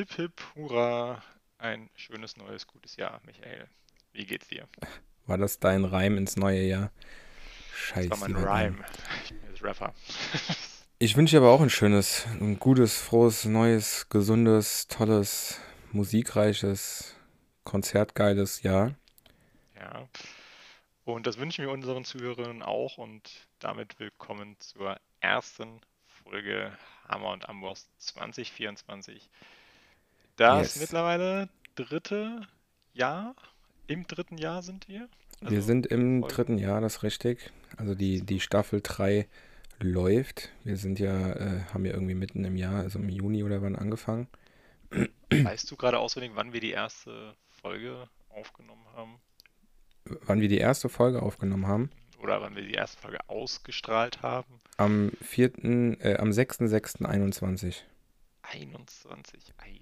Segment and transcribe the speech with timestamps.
[0.00, 1.22] Hip hip, hurra,
[1.58, 3.68] ein schönes neues, gutes Jahr, Michael.
[4.14, 4.66] Wie geht's dir?
[5.26, 6.90] War das dein Reim ins neue Jahr?
[7.74, 8.08] Scheiße.
[8.08, 8.84] Das war mein Rhyme.
[9.24, 9.92] Ich bin jetzt Rapper.
[11.02, 15.60] Ich wünsche dir aber auch ein schönes, ein gutes, frohes, neues, gesundes, tolles,
[15.92, 17.14] musikreiches,
[17.64, 18.94] konzertgeiles Jahr.
[19.76, 20.08] Ja.
[21.04, 26.72] Und das wünschen wir unseren Zuhörern auch und damit willkommen zur ersten Folge
[27.06, 29.28] Hammer und Amboss 2024.
[30.40, 30.80] Das Yes.
[30.80, 32.40] mittlerweile dritte
[32.94, 33.34] Jahr.
[33.88, 35.06] Im dritten Jahr sind wir.
[35.42, 36.34] Wir Also, sind im Folge.
[36.34, 37.52] dritten Jahr, das ist richtig.
[37.76, 39.28] Also die, die Staffel 3
[39.80, 40.50] läuft.
[40.64, 43.76] Wir sind ja, äh, haben ja irgendwie mitten im Jahr, also im Juni oder wann
[43.76, 44.28] angefangen.
[45.30, 49.16] Weißt du gerade auswendig, wann wir die erste Folge aufgenommen haben?
[50.04, 51.90] Wann wir die erste Folge aufgenommen haben.
[52.22, 54.60] Oder wann wir die erste Folge ausgestrahlt haben?
[54.78, 55.52] Am 4.,
[56.02, 57.82] äh, am 6.6.21.
[58.42, 59.52] 21.
[59.58, 59.80] Ei.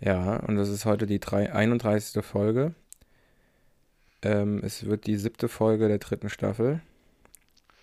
[0.00, 2.24] Ja, und das ist heute die drei, 31.
[2.24, 2.74] Folge.
[4.22, 6.80] Ähm, es wird die siebte Folge der dritten Staffel.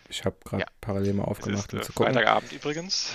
[0.10, 0.68] Ich habe gerade Ja.
[0.82, 2.14] parallel mal Es aufgemacht, ist um äh, zu gucken.
[2.14, 3.12] Freitagabend übrigens.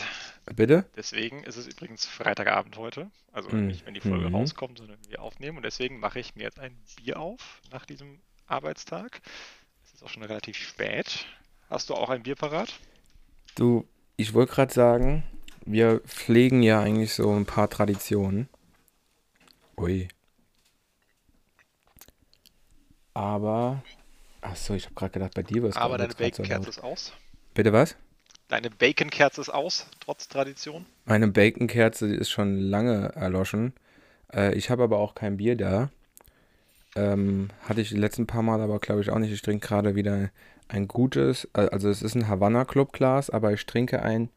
[0.55, 0.85] Bitte?
[0.97, 3.11] Deswegen ist es übrigens Freitagabend heute.
[3.33, 3.69] Also Mhm.
[3.69, 4.35] nicht, wenn die Folge Mhm.
[4.35, 5.59] rauskommt, sondern wenn wir aufnehmen.
[5.59, 9.21] Und deswegen mache ich mir jetzt ein Bier auf nach diesem Arbeitstag.
[9.85, 11.27] Es ist auch schon relativ spät.
[11.69, 12.75] Hast du auch ein Bier parat?
[13.55, 15.23] Du, ich wollte gerade sagen,
[15.65, 18.49] wir pflegen ja eigentlich so ein paar Traditionen.
[19.81, 20.09] Ui.
[23.15, 23.83] Aber,
[24.43, 26.83] ach so, ich habe gerade gedacht, bei dir war es Aber deine so Baconkerze ist
[26.85, 27.13] aus.
[27.55, 27.97] Bitte was?
[28.49, 30.85] Deine Baconkerze ist aus, trotz Tradition.
[31.07, 33.73] Meine Baconkerze ist schon lange erloschen.
[34.33, 35.91] Äh, ich habe aber auch kein Bier da.
[36.95, 39.33] Ähm, hatte ich die letzten paar Mal aber, glaube ich, auch nicht.
[39.33, 40.31] Ich trinke gerade wieder
[40.69, 44.29] ein gutes, äh, also es ist ein Havanna Club Glas, aber ich trinke ein.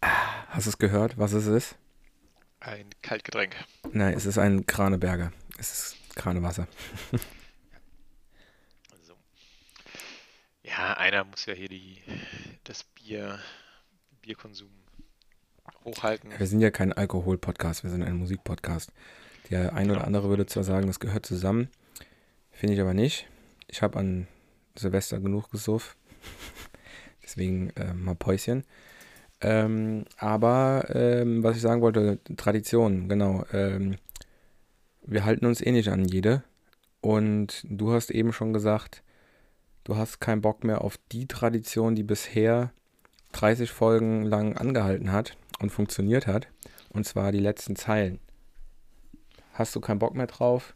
[0.00, 1.76] Ah, Hast du es gehört, was es ist?
[2.64, 3.56] Ein Kaltgetränk.
[3.92, 5.32] Nein, es ist ein Kraneberger.
[5.58, 6.66] Es ist Kranewasser.
[9.04, 9.14] So.
[10.62, 11.98] Ja, einer muss ja hier die,
[12.64, 13.38] das Bier,
[14.20, 14.70] Bierkonsum
[15.84, 16.30] hochhalten.
[16.38, 18.92] Wir sind ja kein Alkohol-Podcast, wir sind ein Musik-Podcast.
[19.50, 20.06] Der ein oder Genau.
[20.06, 21.68] andere würde zwar sagen, das gehört zusammen,
[22.52, 23.28] finde ich aber nicht.
[23.66, 24.28] Ich habe an
[24.76, 25.96] Silvester genug gesuff,
[27.24, 28.64] deswegen äh, mal Päuschen.
[29.42, 33.44] Ähm, aber ähm, was ich sagen wollte, Tradition, genau.
[33.52, 33.96] Ähm,
[35.04, 36.44] wir halten uns eh nicht an jede.
[37.00, 39.02] Und du hast eben schon gesagt,
[39.82, 42.70] du hast keinen Bock mehr auf die Tradition, die bisher
[43.32, 46.46] 30 Folgen lang angehalten hat und funktioniert hat.
[46.90, 48.20] Und zwar die letzten Zeilen.
[49.54, 50.74] Hast du keinen Bock mehr drauf?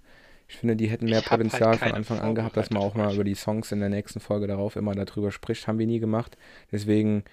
[0.49, 2.83] Ich finde, die hätten mehr Ich halt Potenzial von keine Anfang an gehabt, dass man
[2.83, 5.67] auch mal über die Songs in der nächsten Folge darauf immer darüber spricht.
[5.67, 6.37] Haben wir nie gemacht.
[6.73, 7.25] Deswegen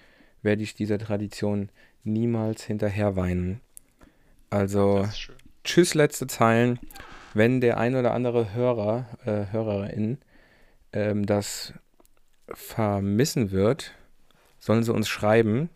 [0.44, 1.70] werde ich dieser Tradition
[2.04, 3.62] niemals hinterher weinen.
[4.50, 5.08] Also,
[5.64, 6.80] tschüss, letzte Zeilen.
[7.34, 10.20] Wenn der ein oder andere Hörer, äh, Hörerin
[10.92, 11.74] ähm, das
[12.54, 13.94] vermissen wird,
[14.60, 15.70] sollen sie uns schreiben,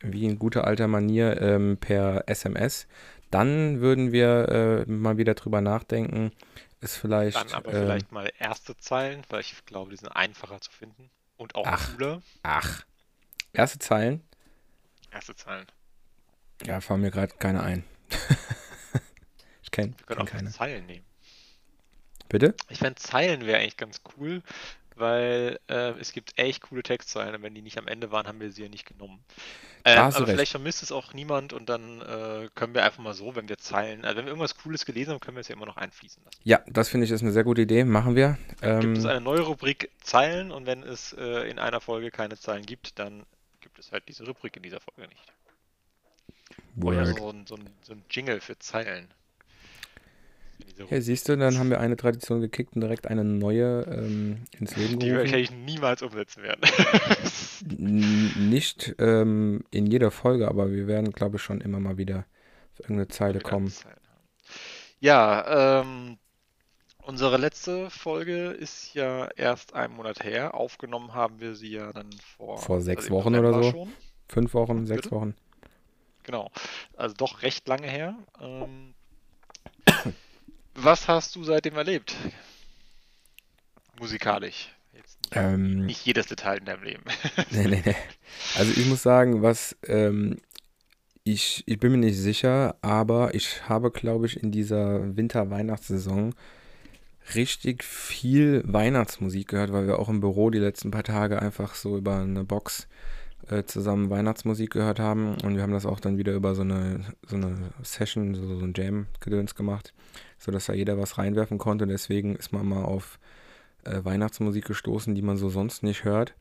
[0.00, 2.86] wie in guter alter Manier ähm, per SMS.
[3.30, 6.32] Dann würden wir äh, mal wieder drüber nachdenken.
[6.80, 7.36] Ist vielleicht.
[7.36, 11.10] Dann aber ähm, vielleicht mal erste Zeilen, weil ich glaube, die sind einfacher zu finden
[11.36, 11.96] und auch Ach.
[11.96, 12.22] cooler.
[12.42, 12.84] Ach.
[13.52, 14.22] Erste Zeilen?
[15.10, 15.66] Erste Zeilen.
[16.64, 17.84] Ja, fallen mir gerade keine ein.
[19.62, 20.50] ich kenne Wir können kenn auch keine.
[20.50, 21.04] Zeilen nehmen.
[22.28, 22.54] Bitte?
[22.68, 24.42] Ich fände Zeilen wäre eigentlich ganz cool,
[24.94, 28.40] weil äh, es gibt echt coole Textzeilen und wenn die nicht am Ende waren, haben
[28.40, 29.24] wir sie ja nicht genommen.
[29.84, 30.30] Ähm, aber recht.
[30.30, 33.58] vielleicht vermisst es auch niemand und dann äh, können wir einfach mal so, wenn wir
[33.58, 36.22] Zeilen, also wenn wir irgendwas Cooles gelesen haben, können wir es ja immer noch einfließen
[36.22, 36.38] lassen.
[36.44, 37.82] Ja, das finde ich ist eine sehr gute Idee.
[37.84, 38.38] Machen wir.
[38.60, 42.38] Gibt Ähm, es eine neue Rubrik Zeilen und wenn es äh, in einer Folge keine
[42.38, 43.26] Zeilen gibt, dann gibt
[43.80, 45.32] es halt diese Rubrik in dieser Folge nicht.
[46.82, 47.18] Oder Word.
[47.18, 49.08] so ein, so, ein, so ein Jingle für Zeilen.
[50.90, 54.76] Ja, siehst du, dann haben wir eine Tradition gekickt und direkt eine neue ähm, ins
[54.76, 55.18] Leben Die wir gerufen.
[55.18, 56.60] wahrscheinlich niemals umsetzen werden.
[58.50, 62.26] Nicht ähm, in jeder Folge, aber wir werden, glaube ich, schon immer mal wieder
[62.72, 63.72] auf irgendeine Zeile kommen.
[65.00, 66.18] Ja, ähm,
[67.10, 70.54] unsere letzte Folge ist ja erst einen Monat her.
[70.54, 73.70] Aufgenommen haben wir sie ja dann vor, Vor sechs also Wochen oder so.
[73.72, 73.92] Schon.
[74.28, 75.16] Fünf Wochen, sechs Bitte?
[75.16, 75.34] Wochen.
[76.22, 76.52] Genau.
[76.96, 78.14] Also doch recht lange her.
[78.40, 78.94] Ähm,
[80.74, 82.14] was hast du seitdem erlebt?
[83.98, 84.68] Musikalisch.
[85.32, 87.02] Ähm, nicht jedes Detail in deinem Leben.
[87.50, 87.96] nee, nee, nee.
[88.56, 90.40] Also ich muss sagen, was ähm,
[91.24, 96.34] ich, ich bin mir nicht sicher, aber ich habe, glaube ich, in dieser Winter-Weihnachtssaison
[97.34, 101.96] richtig viel Weihnachtsmusik gehört, weil wir auch im Büro die letzten paar Tage einfach so
[101.96, 102.88] über eine Box
[103.48, 107.00] äh, zusammen Weihnachtsmusik gehört haben und wir haben das auch dann wieder über so eine,
[107.26, 109.92] so eine Session, so, so ein Jam-Gedöns gemacht,
[110.38, 111.86] sodass da jeder was reinwerfen konnte.
[111.86, 113.18] Deswegen ist man mal auf
[113.84, 116.34] äh, Weihnachtsmusik gestoßen, die man so sonst nicht hört.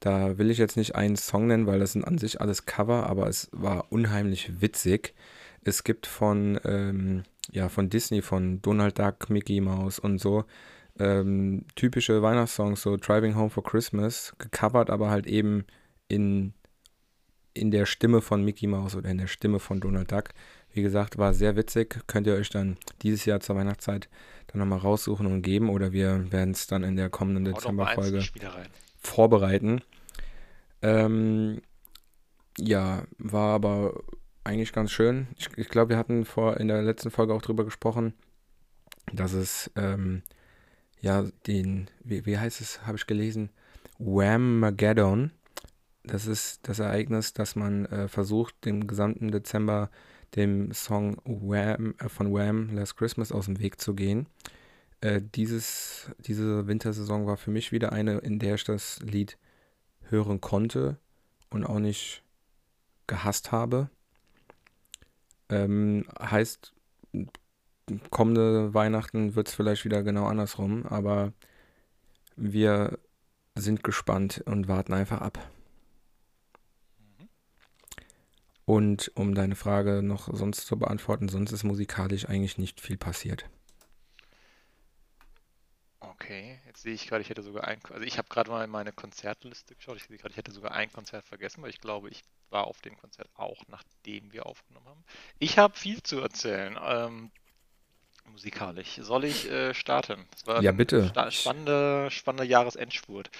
[0.00, 3.06] Da will ich jetzt nicht einen Song nennen, weil das sind an sich alles Cover,
[3.06, 5.14] aber es war unheimlich witzig.
[5.62, 10.44] Es gibt von, ähm, ja, von Disney, von Donald Duck, Mickey Mouse und so
[10.98, 15.64] ähm, typische Weihnachtssongs, so Driving Home for Christmas, gecovert, aber halt eben
[16.08, 16.52] in,
[17.54, 20.30] in der Stimme von Mickey Mouse oder in der Stimme von Donald Duck.
[20.72, 21.98] Wie gesagt, war sehr witzig.
[22.06, 24.08] Könnt ihr euch dann dieses Jahr zur Weihnachtszeit
[24.46, 28.22] dann nochmal raussuchen und geben oder wir werden es dann in der kommenden Dezemberfolge
[28.98, 29.82] vorbereiten.
[30.80, 31.60] Ähm,
[32.58, 34.02] ja, war aber
[34.44, 35.28] eigentlich ganz schön.
[35.36, 38.14] Ich, ich glaube, wir hatten vor in der letzten Folge auch drüber gesprochen,
[39.12, 40.22] dass es ähm,
[41.00, 43.50] ja den, wie, wie heißt es, habe ich gelesen,
[43.98, 45.30] Wham-Mageddon.
[46.04, 49.90] Das ist das Ereignis, dass man äh, versucht, den gesamten Dezember
[50.34, 54.26] dem Song Wham, äh, von Wham Last Christmas aus dem Weg zu gehen.
[55.00, 59.38] Äh, dieses, diese Wintersaison war für mich wieder eine, in der ich das Lied
[60.08, 60.96] hören konnte
[61.50, 62.22] und auch nicht
[63.06, 63.90] gehasst habe.
[65.48, 66.72] Ähm, heißt,
[68.10, 71.32] kommende Weihnachten wird es vielleicht wieder genau andersrum, aber
[72.36, 72.98] wir
[73.54, 75.38] sind gespannt und warten einfach ab.
[78.64, 83.48] Und um deine Frage noch sonst zu beantworten, sonst ist musikalisch eigentlich nicht viel passiert.
[86.00, 88.92] Okay, sehe ich gerade, ich hätte sogar ein, also ich habe gerade mal in meine
[88.92, 92.22] Konzertliste geschaut, ich sehe gerade, ich hätte sogar ein Konzert vergessen, weil ich glaube, ich
[92.50, 95.04] war auf dem Konzert auch, nachdem wir aufgenommen haben.
[95.38, 97.30] Ich habe viel zu erzählen, ähm,
[98.26, 98.96] musikalisch.
[98.96, 100.26] Soll ich äh, starten?
[100.32, 101.08] Das war ja, bitte.
[101.08, 103.30] Sta spannender, spannender Jahresendspurt.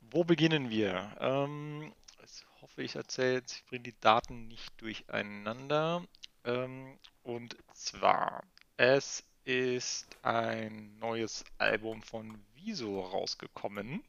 [0.00, 1.16] Wo beginnen wir?
[1.20, 1.92] Ähm,
[2.24, 6.04] ich hoffe, ich erzähle, ich bringe die Daten nicht durcheinander.
[6.44, 8.44] Ähm, und zwar,
[8.76, 14.02] es ist ein neues Album von Wieso rausgekommen.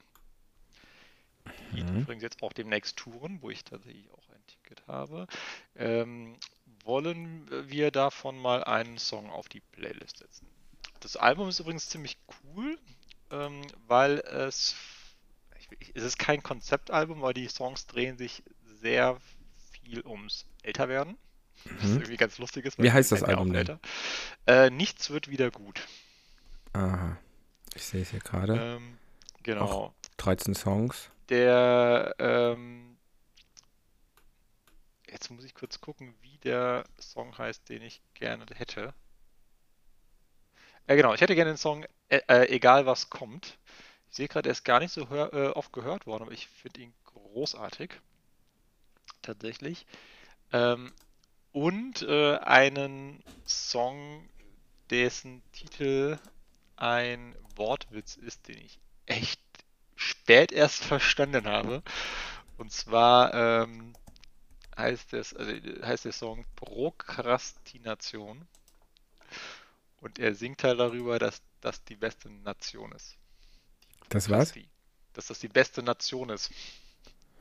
[1.73, 2.01] Die mhm.
[2.01, 5.27] übrigens jetzt auch demnächst touren, wo ich tatsächlich auch ein Ticket habe.
[5.75, 6.35] Ähm,
[6.83, 10.47] wollen wir davon mal einen Song auf die Playlist setzen.
[11.01, 12.79] Das Album ist übrigens ziemlich cool,
[13.31, 14.75] ähm, weil es
[15.93, 18.43] es ist kein Konzeptalbum, weil die Songs drehen sich
[18.81, 19.19] sehr
[19.71, 21.17] viel ums Älterwerden.
[21.65, 21.77] Mhm.
[21.81, 22.81] Was irgendwie ganz lustig ist.
[22.81, 23.79] Wie heißt das Album denn?
[24.45, 25.87] Äh, Nichts wird wieder gut.
[26.73, 27.17] Aha.
[27.73, 28.77] Ich sehe es hier gerade.
[28.77, 28.97] Ähm,
[29.43, 29.61] genau.
[29.61, 31.09] Auch 13 Songs.
[31.29, 32.97] Der, ähm,
[35.09, 38.93] jetzt muss ich kurz gucken, wie der Song heißt, den ich gerne hätte.
[40.87, 43.57] Äh, genau, ich hätte gerne den Song äh, äh, Egal was kommt.
[44.09, 46.47] Ich sehe gerade, er ist gar nicht so hör, äh, oft gehört worden, aber ich
[46.47, 47.91] finde ihn großartig.
[49.21, 49.85] Tatsächlich.
[50.53, 50.93] Ähm,
[51.57, 54.29] und äh, einen Song,
[54.91, 56.19] dessen Titel
[56.75, 59.41] ein Wortwitz ist, den ich echt
[59.95, 61.81] spät erst verstanden habe.
[62.59, 63.93] Und zwar ähm,
[64.77, 65.51] heißt, es, also
[65.81, 68.47] heißt der Song Prokrastination.
[69.99, 73.17] Und er singt halt darüber, dass das die beste Nation ist.
[74.09, 74.53] Das was?
[75.13, 76.51] Dass das die beste Nation ist.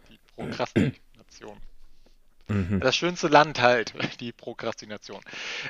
[0.08, 1.60] Die Prokrastination.
[2.48, 2.80] Mhm.
[2.80, 5.20] Das schönste Land halt, die Prokrastination.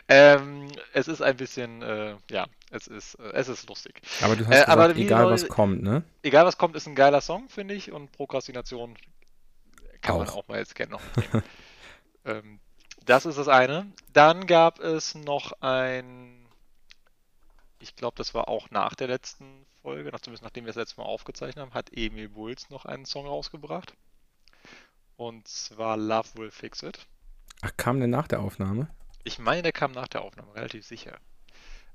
[0.09, 4.01] Ähm, es ist ein bisschen, äh, ja, es ist, äh, es ist lustig.
[4.21, 6.03] Aber du hast äh, gesagt, aber egal was kommt, ne?
[6.23, 7.93] Egal was kommt, ist ein geiler Song, finde ich.
[7.93, 8.95] Und Prokrastination
[10.03, 10.19] kann auch.
[10.19, 11.45] man auch mal jetzt gerne noch mitnehmen.
[12.25, 12.61] ähm,
[13.05, 13.87] das ist das eine.
[14.13, 16.47] Dann gab es noch ein
[17.87, 21.07] ich glaube, das war auch nach der letzten Folge, zumindest nachdem wir das letzte Mal
[21.07, 23.95] aufgezeichnet haben, hat Emil Bulls noch einen Song rausgebracht.
[25.17, 27.07] Und zwar Love Will Fix It.
[27.63, 28.89] Ach, kam der nach der Aufnahme?
[29.25, 31.19] Ich meine, der kam nach der Aufnahme, relativ sicher.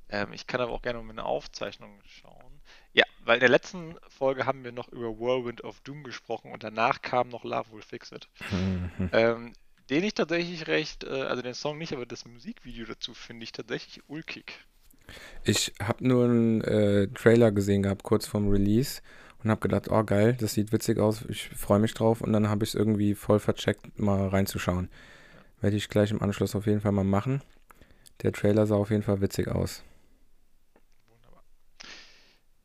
[0.10, 2.62] Ähm, ich kann aber auch gerne mal eine Aufzeichnung schauen.
[2.94, 6.64] Ja, weil in der letzten Folge haben wir noch über Whirlwind of Doom gesprochen und
[6.64, 8.28] danach kam noch Love Will Fix It.
[8.52, 9.10] Mhm.
[9.14, 9.54] Ähm,
[9.90, 13.52] den ich tatsächlich recht, äh, also den Song nicht, aber das Musikvideo dazu finde ich
[13.52, 14.54] tatsächlich ulkig.
[15.44, 19.02] Ich habe nur einen äh, Trailer gesehen gehabt, kurz vorm Release
[19.44, 22.50] und habe gedacht, oh geil, das sieht witzig aus, ich freue mich drauf und dann
[22.50, 24.90] habe ich es irgendwie voll vercheckt, mal reinzuschauen.
[25.60, 27.42] Werde ich gleich im Anschluss auf jeden Fall mal machen.
[28.22, 29.84] Der Trailer sah auf jeden Fall witzig aus.
[31.08, 31.44] Wunderbar.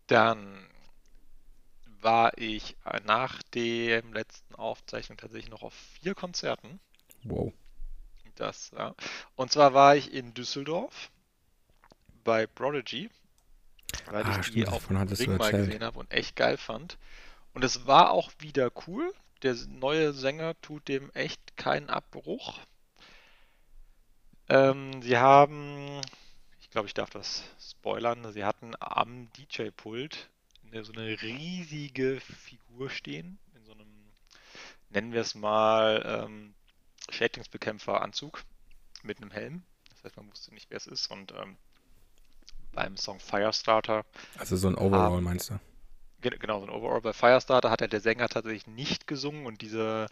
[0.06, 0.66] Dann
[2.00, 6.78] war ich nach dem letzten Aufzeichnung tatsächlich noch auf vier Konzerten.
[7.24, 7.52] Wow.
[8.36, 8.94] Das, ja.
[9.34, 11.10] Und zwar war ich in Düsseldorf
[12.22, 13.08] bei Prodigy,
[14.06, 16.98] weil ah, ich stimmt, die auf dem Ring mal gesehen habe und echt geil fand.
[17.54, 19.12] Und es war auch wieder cool.
[19.42, 22.58] der neue Sänger tut dem echt keinen Abbruch.
[24.48, 26.00] Ähm, sie haben,
[26.60, 30.28] ich glaube, ich darf das spoilern, sie hatten am DJ-Pult
[30.82, 33.86] so eine riesige Figur stehen, in so einem,
[34.90, 36.54] nennen wir es mal, ähm,
[37.08, 38.42] Schädlingsbekämpfer-Anzug
[39.02, 39.62] mit einem Helm.
[39.90, 41.10] Das heißt, man wusste nicht, wer es ist.
[41.10, 41.56] Und ähm,
[42.76, 44.04] beim Song Firestarter.
[44.38, 45.58] Also so ein Overall, ähm, meinst du?
[46.20, 47.00] Genau, so ein Overall.
[47.00, 50.06] Bei Firestarter hat ja der Sänger tatsächlich nicht gesungen und diese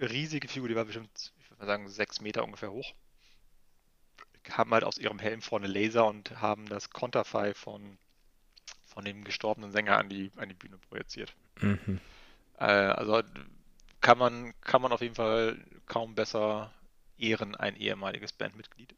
[0.00, 2.94] riesige Figur, die war bestimmt, ich würde mal sagen, sechs Meter ungefähr hoch,
[4.50, 7.98] haben halt aus ihrem Helm vorne Laser und haben das Konterfei von,
[8.86, 11.34] von dem gestorbenen Sänger an die, an die Bühne projiziert.
[11.60, 12.00] Mhm.
[12.58, 13.22] Äh, also
[14.00, 16.72] kann man, kann man auf jeden Fall kaum besser
[17.18, 18.94] ehren, ein ehemaliges Bandmitglied.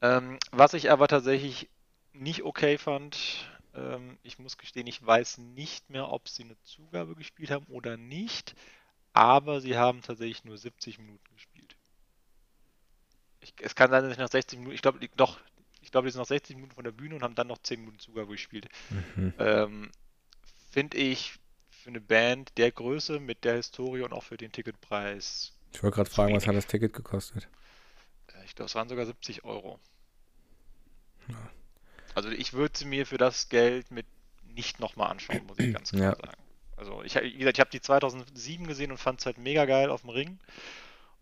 [0.00, 1.68] Ähm, was ich aber tatsächlich
[2.18, 7.14] nicht okay fand, ähm, ich muss gestehen, ich weiß nicht mehr, ob sie eine Zugabe
[7.14, 8.54] gespielt haben oder nicht,
[9.12, 11.76] aber sie haben tatsächlich nur 70 Minuten gespielt.
[13.40, 15.38] Ich, es kann sein, dass ich nach 60 Minuten, ich glaube, doch,
[15.80, 17.80] ich glaube, die sind nach 60 Minuten von der Bühne und haben dann noch 10
[17.80, 18.68] Minuten Zugabe gespielt.
[18.90, 19.32] Mhm.
[19.38, 19.90] Ähm,
[20.70, 21.38] Finde ich
[21.70, 25.52] für eine Band der Größe mit der Historie und auch für den Ticketpreis.
[25.72, 27.48] Ich wollte gerade fragen, was hat das Ticket gekostet?
[28.34, 29.78] Äh, ich glaube, es waren sogar 70 Euro.
[31.28, 31.50] Ja.
[32.14, 34.06] Also ich würde sie mir für das Geld mit
[34.44, 36.26] nicht nochmal anschauen, muss ich ganz klar ja.
[36.26, 36.42] sagen.
[36.76, 39.90] Also ich, wie gesagt, ich habe die 2007 gesehen und fand es halt mega geil
[39.90, 40.38] auf dem Ring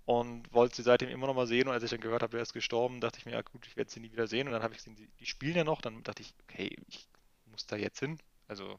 [0.04, 2.42] und wollte sie seitdem immer noch mal sehen und als ich dann gehört habe, er
[2.42, 4.62] ist gestorben, dachte ich mir, ja gut, ich werde sie nie wieder sehen und dann
[4.62, 7.08] habe ich gesehen, die, die spielen ja noch, dann dachte ich, okay, ich
[7.46, 8.18] muss da jetzt hin.
[8.48, 8.78] Also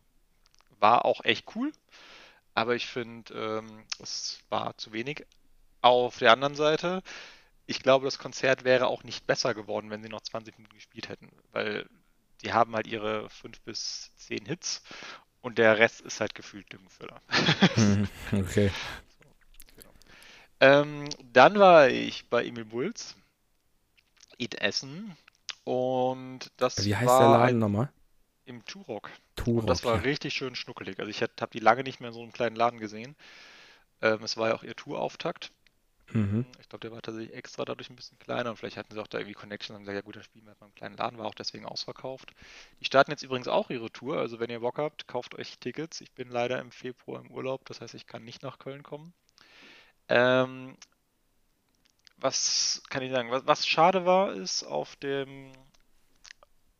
[0.79, 1.71] war auch echt cool,
[2.53, 5.25] aber ich finde, ähm, es war zu wenig.
[5.81, 7.03] Auf der anderen Seite,
[7.65, 11.09] ich glaube, das Konzert wäre auch nicht besser geworden, wenn sie noch 20 Minuten gespielt
[11.09, 11.87] hätten, weil
[12.43, 14.83] die haben halt ihre 5 bis 10 Hits
[15.41, 17.21] und der Rest ist halt gefühlt Düngenfüller.
[17.75, 18.71] Mhm, okay.
[19.75, 19.89] Genau.
[20.59, 23.15] Ähm, dann war ich bei Emil Bulls,
[24.37, 25.15] Eat Essen
[25.63, 27.89] und das Wie heißt der Laden nochmal?
[28.45, 29.09] Im Turok.
[29.35, 29.61] Turok.
[29.61, 30.01] Und das war ja.
[30.01, 30.99] richtig schön schnuckelig.
[30.99, 33.15] Also ich habe die lange nicht mehr in so einem kleinen Laden gesehen.
[34.01, 35.51] Ähm, es war ja auch ihr Tourauftakt.
[36.13, 36.45] Mhm.
[36.59, 39.07] Ich glaube, der war tatsächlich extra dadurch ein bisschen kleiner und vielleicht hatten sie auch
[39.07, 41.35] da irgendwie Connections und gesagt, ja gut, das Spiel mit meinem kleinen Laden war auch
[41.35, 42.31] deswegen ausverkauft.
[42.79, 46.01] Die starten jetzt übrigens auch ihre Tour, also wenn ihr Bock habt, kauft euch Tickets.
[46.01, 49.13] Ich bin leider im Februar im Urlaub, das heißt, ich kann nicht nach Köln kommen.
[50.07, 50.77] Ähm,
[52.17, 53.29] was kann ich sagen?
[53.31, 55.51] Was, was schade war, ist auf dem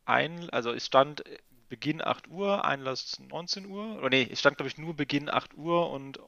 [0.04, 1.22] ein, also es stand
[1.68, 3.98] Beginn 8 Uhr, Einlass 19 Uhr.
[3.98, 6.18] Oder nee, es stand, glaube ich, nur Beginn 8 Uhr und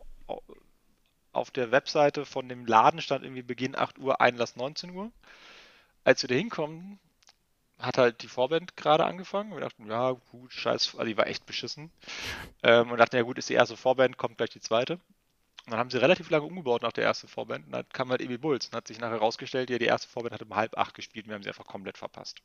[1.33, 5.11] auf der Webseite von dem Laden stand irgendwie Beginn 8 Uhr, Einlass 19 Uhr.
[6.05, 6.99] Als wir da hinkommen,
[7.79, 9.53] hat halt die Vorband gerade angefangen.
[9.53, 11.91] Wir dachten, ja, gut, scheiß, also die war echt beschissen.
[12.63, 14.95] Ähm, und dachten, ja gut, ist die erste Vorband, kommt gleich die zweite.
[15.65, 17.67] Und dann haben sie relativ lange umgebaut nach der ersten Vorband.
[17.67, 20.35] Und dann kam halt Ebi Bulls und hat sich nachher rausgestellt, ja, die erste Vorband
[20.35, 22.41] hat um halb acht gespielt und wir haben sie einfach komplett verpasst.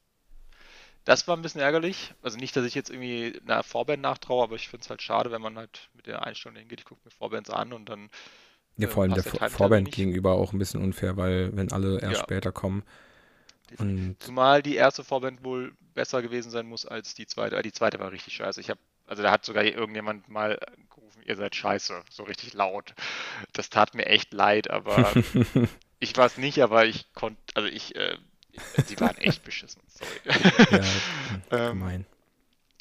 [1.05, 2.13] Das war ein bisschen ärgerlich.
[2.23, 5.31] Also nicht, dass ich jetzt irgendwie einer Vorband nachtraue, aber ich finde es halt schade,
[5.31, 8.09] wenn man halt mit der Einstellung hingeht, ich gucke mir Vorbands an und dann.
[8.77, 12.17] Ja, vor allem der, der Vorband gegenüber auch ein bisschen unfair, weil wenn alle erst
[12.17, 12.23] ja.
[12.23, 12.83] später kommen.
[13.77, 17.61] Und Zumal die erste Vorband wohl besser gewesen sein muss als die zweite.
[17.61, 18.61] Die zweite war richtig scheiße.
[18.61, 20.59] Ich habe, also da hat sogar irgendjemand mal
[20.93, 22.93] gerufen, ihr seid scheiße, so richtig laut.
[23.53, 25.11] Das tat mir echt leid, aber
[25.99, 28.17] ich war es nicht, aber ich konnte, also ich äh,
[28.85, 30.39] Sie waren echt beschissen, sorry.
[30.71, 30.79] Ja,
[31.69, 32.05] ähm, gemein.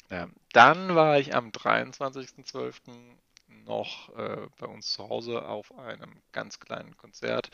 [0.09, 0.27] Ja.
[0.53, 2.73] Dann war ich am 23.12.
[3.65, 7.49] noch äh, bei uns zu Hause auf einem ganz kleinen Konzert.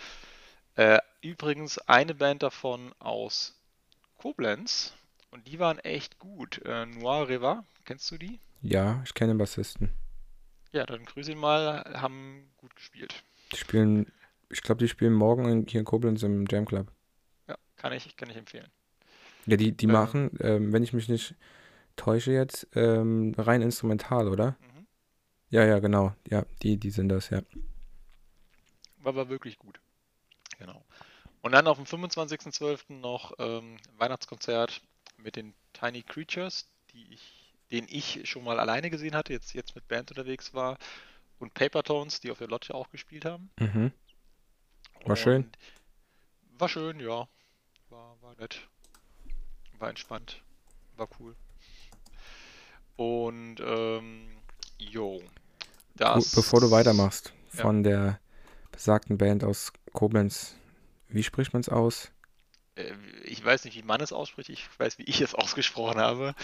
[0.76, 3.60] Äh, übrigens eine Band davon aus
[4.18, 4.94] Koblenz
[5.32, 6.62] und die waren echt gut.
[6.66, 8.40] Äh, Noir River, kennst du die?
[8.62, 9.90] Ja, ich kenne den Bassisten.
[10.72, 13.24] Ja, dann grüße ihn mal, haben gut gespielt.
[13.52, 14.12] Die spielen,
[14.50, 16.92] ich glaube, die spielen morgen in, hier in Koblenz im Jam Club.
[17.82, 18.68] Kann ich, kann ich empfehlen.
[19.48, 21.34] Ja, die, die ähm, machen, ähm, wenn ich mich nicht
[21.96, 24.52] täusche jetzt, ähm, rein instrumental, oder?
[24.52, 24.71] Mhm.
[25.52, 26.16] Ja, ja, genau.
[26.28, 27.42] Ja, die, die sind das, ja.
[28.98, 29.80] War, war wirklich gut.
[30.58, 30.84] Genau.
[31.42, 32.94] Und dann auf dem 25.12.
[32.94, 34.82] noch ähm, Weihnachtskonzert
[35.18, 39.76] mit den Tiny Creatures, die ich, den ich schon mal alleine gesehen hatte, jetzt, jetzt
[39.76, 40.78] mit Band unterwegs war.
[41.38, 43.52] Und Paper Tones, die auf der Lodge auch gespielt haben.
[43.60, 43.92] Mhm.
[45.02, 45.52] War und schön.
[46.58, 47.28] War schön, ja
[47.92, 48.68] war, war nett.
[49.78, 50.42] War entspannt.
[50.96, 51.36] War cool.
[52.96, 54.42] Und, ähm,
[54.78, 55.22] jo.
[55.96, 57.84] Das, Bevor du weitermachst, von ja.
[57.84, 58.20] der
[58.72, 60.56] besagten Band aus Koblenz,
[61.10, 62.12] wie spricht man es aus?
[62.76, 62.94] äh,
[63.24, 66.36] ich weiß nicht, wie man es ausspricht, ich weiß, wie ich es ausgesprochen habe.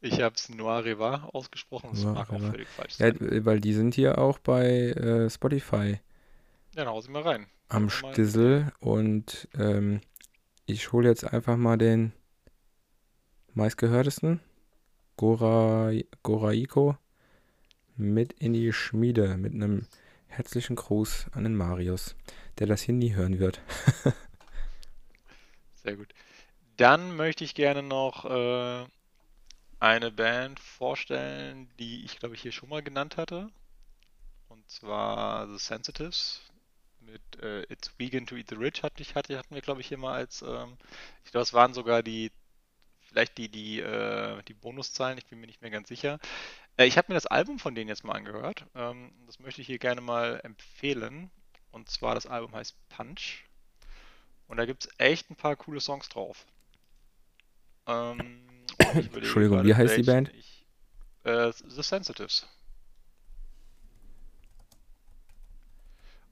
[0.00, 2.50] Ich habe es Noir Riva ausgesprochen, das Noir mag auch Riva.
[2.50, 3.18] völlig falsch Ja, sein.
[3.44, 6.00] weil die sind hier auch bei äh, Spotify
[6.74, 7.46] Ja, dann hau sie mal rein.
[7.70, 10.00] am Stissel und ähm,
[10.66, 12.12] ich hole jetzt einfach mal den
[13.54, 14.40] meistgehörtesten,
[15.16, 16.96] Gora, Goraiko,
[17.98, 19.86] mit in die Schmiede mit einem
[20.28, 22.14] herzlichen Gruß an den Marius,
[22.58, 23.60] der das hier nie hören wird.
[25.74, 26.14] Sehr gut.
[26.76, 28.86] Dann möchte ich gerne noch äh,
[29.80, 33.50] eine Band vorstellen, die ich glaube ich hier schon mal genannt hatte.
[34.48, 36.40] Und zwar The Sensitives
[37.00, 39.88] mit äh, It's Vegan to Eat the Rich hatte ich, hatte, hatten wir glaube ich
[39.88, 40.76] hier mal als, ähm,
[41.24, 42.30] ich glaube es waren sogar die,
[43.00, 46.18] vielleicht die, die, äh, die Bonuszahlen, ich bin mir nicht mehr ganz sicher.
[46.78, 48.64] Äh, ich habe mir das Album von denen jetzt mal angehört.
[48.74, 51.30] Ähm, das möchte ich hier gerne mal empfehlen.
[51.70, 53.44] Und zwar das Album heißt Punch.
[54.46, 56.46] Und da gibt es echt ein paar coole Songs drauf.
[57.86, 58.40] Ähm,
[58.78, 60.32] Entschuldigung, wie heißt die Band?
[60.34, 60.64] Ich,
[61.24, 62.46] äh, The Sensitives.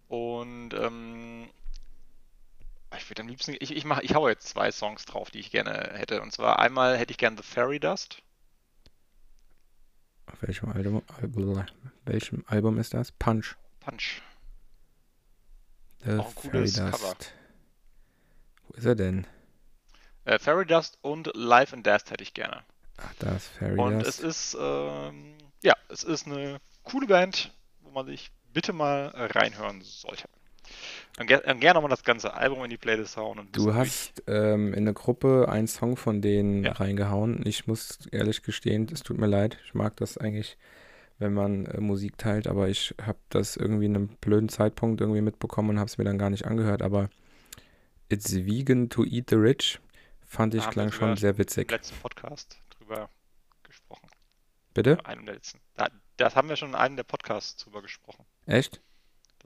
[0.09, 1.51] Und ähm,
[2.97, 5.51] ich würde am liebsten, ich, ich mach, ich hau jetzt zwei Songs drauf, die ich
[5.51, 6.23] gerne hätte.
[6.23, 8.23] Und zwar einmal hätte ich gerne The Fairy Dust.
[10.27, 11.65] Auf welchem Album, Album,
[12.05, 13.13] welchem Album ist das?
[13.13, 13.57] Punch.
[13.81, 14.23] Punch.
[16.05, 17.15] The Auch ein cooles Fairy Cover.
[17.15, 17.33] Dust.
[18.69, 19.27] Wo ist er denn?
[20.25, 22.65] Äh, Fairy Dust und Life and Death hätte ich gerne.
[22.97, 24.09] Ach, da ist Fairy Und Dust.
[24.09, 27.53] es ist, ähm, ja, es ist eine coole Band,
[27.83, 30.25] wo man sich bitte mal reinhören sollte.
[31.19, 34.23] Und ger äh, gerne nochmal das ganze Album in die Playlist hauen und Du hast
[34.27, 36.73] ähm, in der Gruppe einen Song von denen Ja.
[36.73, 37.43] reingehauen.
[37.47, 39.59] Ich muss ehrlich gestehen, es tut mir leid.
[39.65, 40.59] Ich mag das eigentlich,
[41.19, 45.23] wenn man äh, Musik teilt, aber ich habe das irgendwie in einem blöden Zeitpunkt irgendwie
[45.23, 46.83] mitbekommen und habe es mir dann gar nicht angehört.
[46.83, 47.09] Aber
[48.11, 49.81] It's Vegan to Eat the Rich
[50.27, 51.71] fand ich klang schon sehr im witzig.
[51.71, 53.09] letzten Podcast drüber
[53.63, 54.09] gesprochen.
[54.75, 54.99] Bitte?
[55.07, 55.61] Einem der letzten.
[55.77, 58.27] Da, das haben wir schon in einem der Podcasts drüber gesprochen.
[58.45, 58.83] Echt?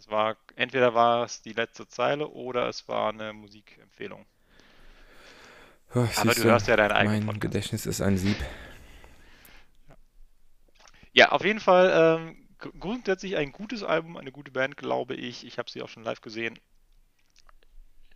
[0.00, 4.24] Das war, entweder war es die letzte Zeile oder es war eine Musikempfehlung.
[5.94, 7.42] Oh, Aber du hörst ja deinen eigenen mein Podcast.
[7.42, 8.38] Gedächtnis ist ein Sieb.
[11.12, 15.46] Ja, auf jeden Fall ähm, gr- grundsätzlich ein gutes Album, eine gute Band, glaube ich.
[15.46, 16.58] Ich habe sie auch schon live gesehen.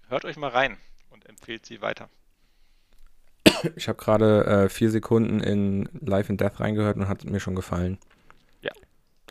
[0.08, 0.78] Hört euch mal rein
[1.10, 2.08] und empfehlt sie weiter.
[3.76, 7.54] Ich habe gerade äh, vier Sekunden in Life and Death reingehört und hat mir schon
[7.54, 7.98] gefallen.
[8.62, 8.72] Ja.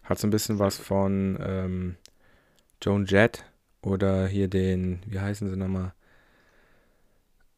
[0.04, 1.98] Hat so ein bisschen was von ähm,
[2.84, 3.46] Joan Jett
[3.82, 5.94] oder hier den, wie heißen sie nochmal?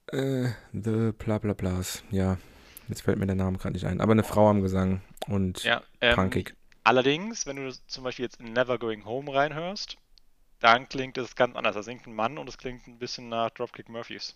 [0.08, 2.04] Äh, The bla bla blas.
[2.12, 2.38] Ja,
[2.88, 4.02] jetzt fällt mir der Name gerade nicht ein.
[4.02, 6.56] Aber eine Frau am Gesang und Ja, ähm, punkig.
[6.84, 9.98] allerdings, wenn du zum Beispiel jetzt in Never Going Home reinhörst,
[10.60, 11.76] dann klingt es ganz anders.
[11.76, 14.36] Da singt ein Mann und es klingt ein bisschen nach Dropkick Murphys.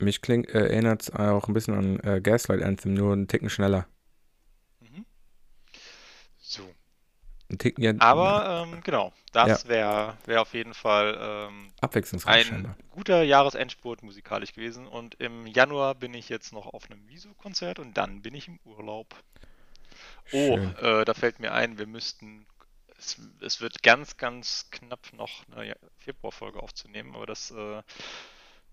[0.00, 3.48] Mich klingt, äh, erinnert es auch ein bisschen an äh, Gaslight Anthem, nur einen Ticken
[3.50, 3.86] schneller.
[4.80, 5.04] Mhm.
[6.38, 6.74] So.
[7.50, 12.44] Ein Ticken, ja, Aber ähm, genau, das wäre wär auf jeden Fall ähm, abwechslungsreich ein
[12.44, 12.76] scheinbar.
[12.90, 14.86] guter Jahresendspurt musikalisch gewesen.
[14.86, 18.58] Und im Januar bin ich jetzt noch auf einem Wieso-Konzert und dann bin ich im
[18.64, 19.14] Urlaub.
[20.32, 22.46] Oh, äh, da fällt mir ein, wir müssten,
[22.98, 27.82] es, es wird ganz, ganz knapp noch eine Februarfolge aufzunehmen, aber das äh,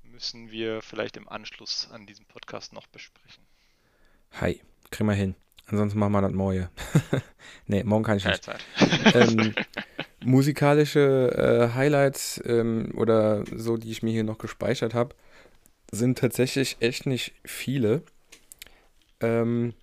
[0.03, 3.47] müssen wir vielleicht im Anschluss an diesem Podcast noch besprechen.
[4.33, 4.61] Hi,
[4.91, 5.35] kriegen wir hin.
[5.67, 6.67] Ansonsten machen wir das morgen.
[7.67, 8.43] nee, morgen kann ich Keine nicht.
[8.43, 8.63] Zeit.
[9.15, 9.55] ähm,
[10.23, 15.15] musikalische äh, Highlights ähm, oder so, die ich mir hier noch gespeichert habe,
[15.91, 18.03] sind tatsächlich echt nicht viele.
[19.21, 19.73] Ähm,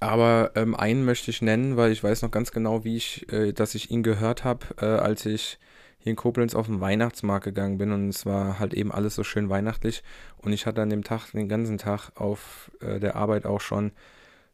[0.00, 3.52] aber ähm, einen möchte ich nennen, weil ich weiß noch ganz genau, wie ich, äh,
[3.52, 5.58] dass ich ihn gehört habe, äh, als ich
[5.98, 9.24] hier in Koblenz auf den Weihnachtsmarkt gegangen bin und es war halt eben alles so
[9.24, 10.02] schön weihnachtlich
[10.38, 13.92] und ich hatte an dem Tag, den ganzen Tag auf äh, der Arbeit auch schon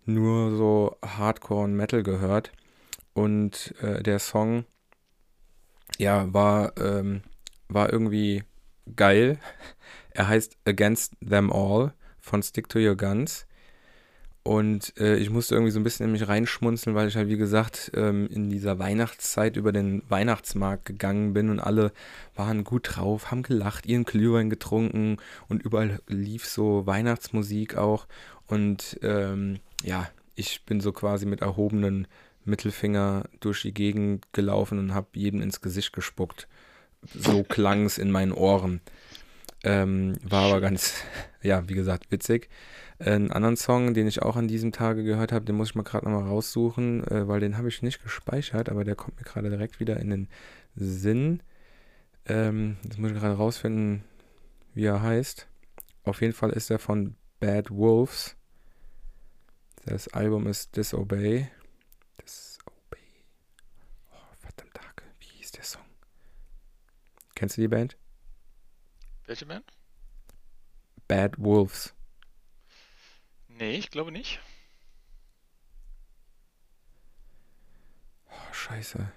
[0.04, 2.52] nur so Hardcore und Metal gehört
[3.14, 4.64] und äh, der Song,
[5.98, 7.22] ja, war, ähm,
[7.68, 8.44] war irgendwie
[8.96, 9.38] geil.
[10.14, 13.46] Er heißt Against Them All von Stick to Your Guns.
[14.42, 17.38] Und äh, ich musste irgendwie so ein bisschen in mich reinschmunzeln, weil ich halt, wie
[17.38, 21.92] gesagt, ähm, in dieser Weihnachtszeit über den Weihnachtsmarkt gegangen bin und alle
[22.34, 25.16] waren gut drauf, haben gelacht, ihren Glühwein getrunken
[25.48, 28.06] und überall lief so Weihnachtsmusik auch.
[28.48, 32.06] Und ähm, ja, ich bin so quasi mit erhobenen
[32.44, 36.48] Mittelfinger durch die Gegend gelaufen und habe jedem ins Gesicht gespuckt.
[37.14, 38.80] So klang es in meinen Ohren.
[39.64, 40.94] Ähm, war aber ganz,
[41.42, 42.48] ja, wie gesagt, witzig.
[42.98, 45.82] Einen anderen Song, den ich auch an diesem Tage gehört habe, den muss ich mal
[45.82, 49.50] gerade nochmal raussuchen, äh, weil den habe ich nicht gespeichert, aber der kommt mir gerade
[49.50, 50.28] direkt wieder in den
[50.74, 51.42] Sinn.
[52.26, 54.04] Ähm, jetzt muss ich gerade rausfinden,
[54.74, 55.48] wie er heißt.
[56.04, 58.36] Auf jeden Fall ist er von Bad Wolves.
[59.84, 61.50] Das Album ist Disobey.
[62.20, 63.24] Disobey.
[64.12, 65.04] Oh, verdammt, Hacke.
[65.18, 65.84] Wie hieß der Song?
[67.34, 67.96] Kennst du die Band?
[69.26, 69.64] Welche Band?
[71.08, 71.94] Bad Wolves.
[73.48, 74.40] Nee, ich glaube nicht.
[78.26, 79.10] Oh, scheiße.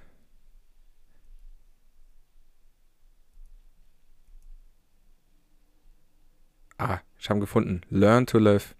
[6.78, 7.82] Ah, ich habe ihn gefunden.
[7.89, 8.75] Learn to Live.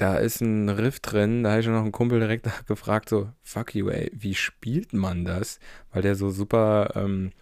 [0.00, 3.74] Da ist ein Riff drin, da habe ich noch einen Kumpel direkt gefragt, so, fuck
[3.74, 5.60] you, ey, wie spielt man das?
[5.92, 7.32] Weil der so super ähm,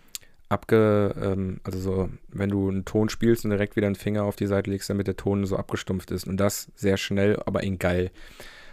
[0.48, 4.34] abge, ähm, also so, wenn du einen Ton spielst und direkt wieder einen Finger auf
[4.34, 6.26] die Seite legst, damit der Ton so abgestumpft ist.
[6.26, 8.10] Und das sehr schnell, aber in geil.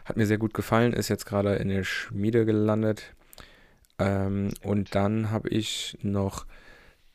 [0.03, 3.13] Hat mir sehr gut gefallen, ist jetzt gerade in der Schmiede gelandet.
[3.99, 6.47] Ähm, und dann habe ich noch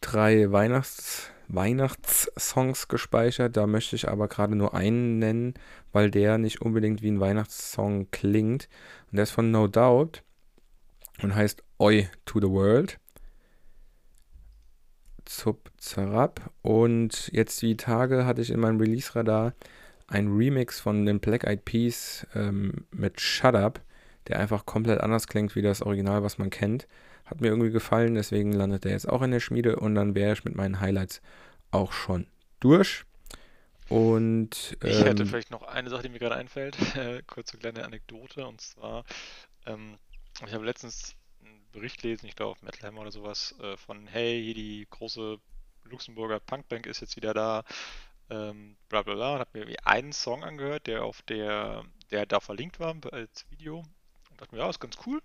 [0.00, 3.56] drei Weihnachts- Weihnachtssongs gespeichert.
[3.56, 5.54] Da möchte ich aber gerade nur einen nennen,
[5.92, 8.68] weil der nicht unbedingt wie ein Weihnachtssong klingt.
[9.10, 10.22] Und der ist von No Doubt
[11.22, 12.98] und heißt Oi to the World.
[15.24, 16.50] Zup Zarab.
[16.62, 19.54] Und jetzt die Tage hatte ich in meinem Release-Radar
[20.08, 23.80] ein Remix von den Black Eyed Peas ähm, mit Shut Up,
[24.26, 26.88] der einfach komplett anders klingt wie das Original, was man kennt.
[27.30, 30.32] Hat mir irgendwie gefallen, deswegen landet er jetzt auch in der Schmiede und dann wäre
[30.32, 31.22] ich mit meinen Highlights
[31.70, 32.26] auch schon
[32.58, 33.04] durch.
[33.88, 37.84] Und ähm, ich hätte vielleicht noch eine Sache, die mir gerade einfällt, äh, kurze kleine
[37.84, 39.04] Anekdote und zwar,
[39.66, 39.96] ähm,
[40.44, 41.14] ich habe letztens
[41.44, 44.86] einen Bericht gelesen, ich glaube auf Metal Hammer oder sowas, äh, von hey, hier die
[44.90, 45.38] große
[45.84, 47.62] Luxemburger Punkbank ist jetzt wieder da,
[48.28, 52.40] ähm, bla bla bla, und habe mir einen Song angehört, der auf der, der da
[52.40, 53.84] verlinkt war als Video
[54.30, 55.20] und dachte mir, ja, ist ganz cool.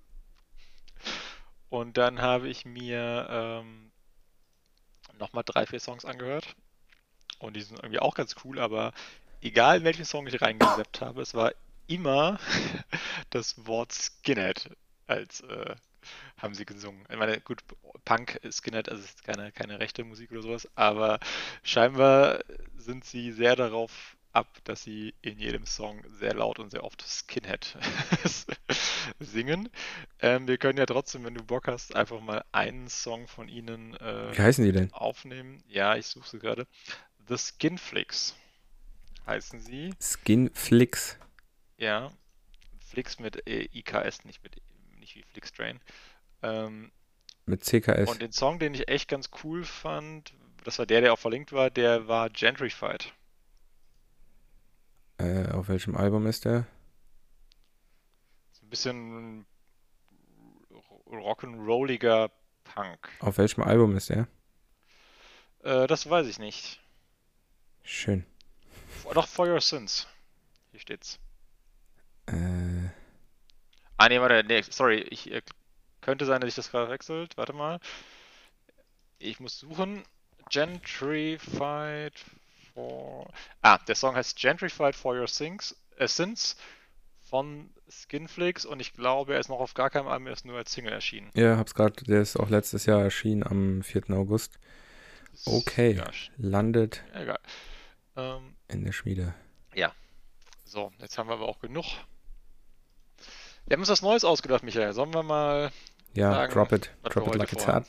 [1.76, 3.92] Und dann habe ich mir ähm,
[5.20, 6.56] nochmal drei, vier Songs angehört.
[7.40, 8.94] Und die sind irgendwie auch ganz cool, aber
[9.42, 11.52] egal welchen Song ich reingesappt habe, es war
[11.88, 12.40] immer
[13.30, 14.70] das Wort Skinhead
[15.06, 15.76] als äh,
[16.38, 17.06] haben sie gesungen.
[17.10, 17.62] Ich meine, gut,
[18.06, 21.20] Punk, Skinhead, also ist keine, keine rechte Musik oder sowas, aber
[21.62, 22.40] scheinbar
[22.78, 27.04] sind sie sehr darauf ab, dass sie in jedem Song sehr laut und sehr oft
[27.08, 27.78] Skinhead
[29.20, 29.70] singen.
[30.20, 33.96] Ähm, wir können ja trotzdem, wenn du Bock hast, einfach mal einen Song von ihnen
[33.96, 34.92] äh, wie heißen die denn?
[34.94, 35.64] aufnehmen.
[35.68, 36.68] Ja, ich suche sie gerade.
[37.28, 38.36] The Skinflix
[39.26, 39.94] heißen sie.
[40.02, 41.18] Skinflix.
[41.78, 42.12] Ja,
[42.86, 44.62] Flix mit äh, IKS, nicht mit
[45.00, 45.80] nicht wie Flixtrain.
[46.42, 46.92] Ähm,
[47.46, 48.10] mit CKS.
[48.10, 51.54] Und den Song, den ich echt ganz cool fand, das war der, der auch verlinkt
[51.54, 53.14] war, der war Gentrified.
[55.18, 56.66] Äh, auf welchem Album ist der?
[58.62, 59.46] Ein bisschen
[61.08, 62.32] rock'n'rolliger
[62.64, 63.10] Punk.
[63.20, 64.28] Auf welchem Album ist der?
[65.64, 66.82] Äh, das weiß ich nicht.
[67.84, 68.26] Schön.
[69.14, 70.08] Doch, For Your Sins.
[70.72, 71.20] Hier steht's.
[72.26, 72.90] Äh.
[73.98, 75.02] Ah, nee, warte, nee, sorry.
[75.10, 75.42] Ich, äh,
[76.02, 77.38] könnte sein, dass ich das gerade wechselt.
[77.38, 77.80] Warte mal.
[79.20, 80.04] Ich muss suchen.
[80.50, 82.14] Gentrified
[82.76, 83.28] for.
[83.64, 86.56] Ah, der Song heißt Gentrified for Your Sins, äh, Sins
[87.22, 90.58] von Skinflix und ich glaube, er ist noch auf gar keinem Album, er ist nur
[90.58, 91.32] als Single erschienen.
[91.34, 94.12] Ja, hab's gerade, der ist auch letztes Jahr erschienen am 4.
[94.12, 94.60] August.
[95.46, 96.06] Okay, Ja,
[96.38, 97.40] landet ja, egal.
[98.16, 99.34] Ähm, in der Schmiede.
[99.74, 99.92] ja.
[100.68, 101.86] So, jetzt haben wir aber auch genug.
[103.66, 104.94] Wir haben uns was Neues ausgedacht, Michael.
[104.94, 105.72] Sollen wir mal.
[106.14, 107.86] Ja, Sagen, drop it, drop it like it's hot.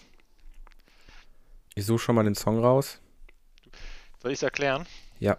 [1.75, 3.01] Ich suche schon mal den Song raus.
[4.18, 4.87] Soll ich es erklären?
[5.18, 5.37] Ja.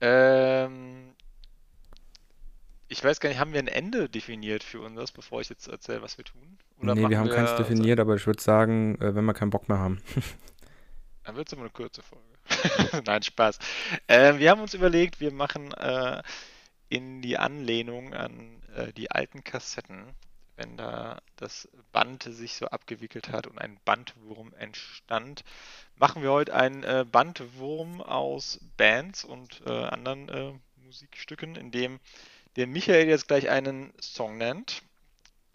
[0.00, 1.14] Ähm,
[2.88, 6.02] ich weiß gar nicht, haben wir ein Ende definiert für uns, bevor ich jetzt erzähle,
[6.02, 6.58] was wir tun?
[6.82, 9.68] Oder nee, wir haben keins definiert, aber ich würde sagen, äh, wenn wir keinen Bock
[9.68, 10.02] mehr haben.
[11.24, 12.24] Dann wird es immer eine kurze Folge.
[13.06, 13.58] Nein, Spaß.
[14.08, 16.22] Ähm, wir haben uns überlegt, wir machen äh,
[16.88, 20.04] in die Anlehnung an äh, die alten Kassetten,
[20.60, 25.42] wenn da das Band sich so abgewickelt hat und ein Bandwurm entstand,
[25.96, 30.52] machen wir heute einen äh, Bandwurm aus Bands und äh, anderen äh,
[30.84, 31.98] Musikstücken, in dem
[32.56, 34.82] der Michael jetzt gleich einen Song nennt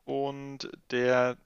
[0.05, 1.37] und der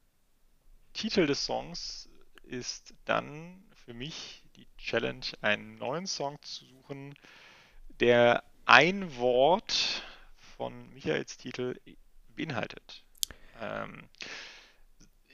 [0.93, 2.07] Titel des Songs
[2.43, 7.13] ist dann für mich die Challenge, einen neuen Song zu suchen,
[7.99, 10.03] der ein Wort
[10.55, 11.77] von Michaels Titel
[12.35, 13.03] beinhaltet.
[13.61, 14.03] Ähm,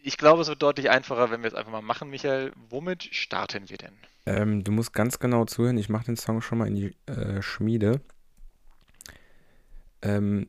[0.03, 2.51] ich glaube, es wird deutlich einfacher, wenn wir es einfach mal machen, Michael.
[2.69, 3.93] Womit starten wir denn?
[4.25, 5.77] Ähm, du musst ganz genau zuhören.
[5.77, 8.01] Ich mache den Song schon mal in die äh, Schmiede.
[10.01, 10.47] Ähm,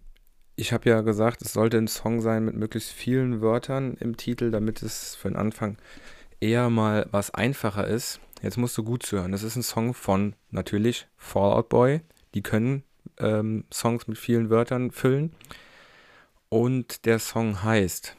[0.57, 4.51] ich habe ja gesagt, es sollte ein Song sein mit möglichst vielen Wörtern im Titel,
[4.51, 5.77] damit es für den Anfang
[6.41, 8.21] eher mal was einfacher ist.
[8.43, 9.33] Jetzt musst du gut zuhören.
[9.33, 12.01] Das ist ein Song von natürlich Fallout Boy.
[12.35, 12.85] Die können
[13.19, 15.35] ähm, Songs mit vielen Wörtern füllen.
[16.49, 18.17] Und der Song heißt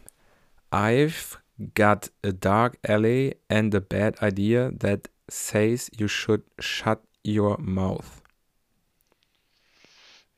[0.71, 1.37] I've
[1.75, 8.21] got a dark alley and a bad idea that says you should shut your mouth.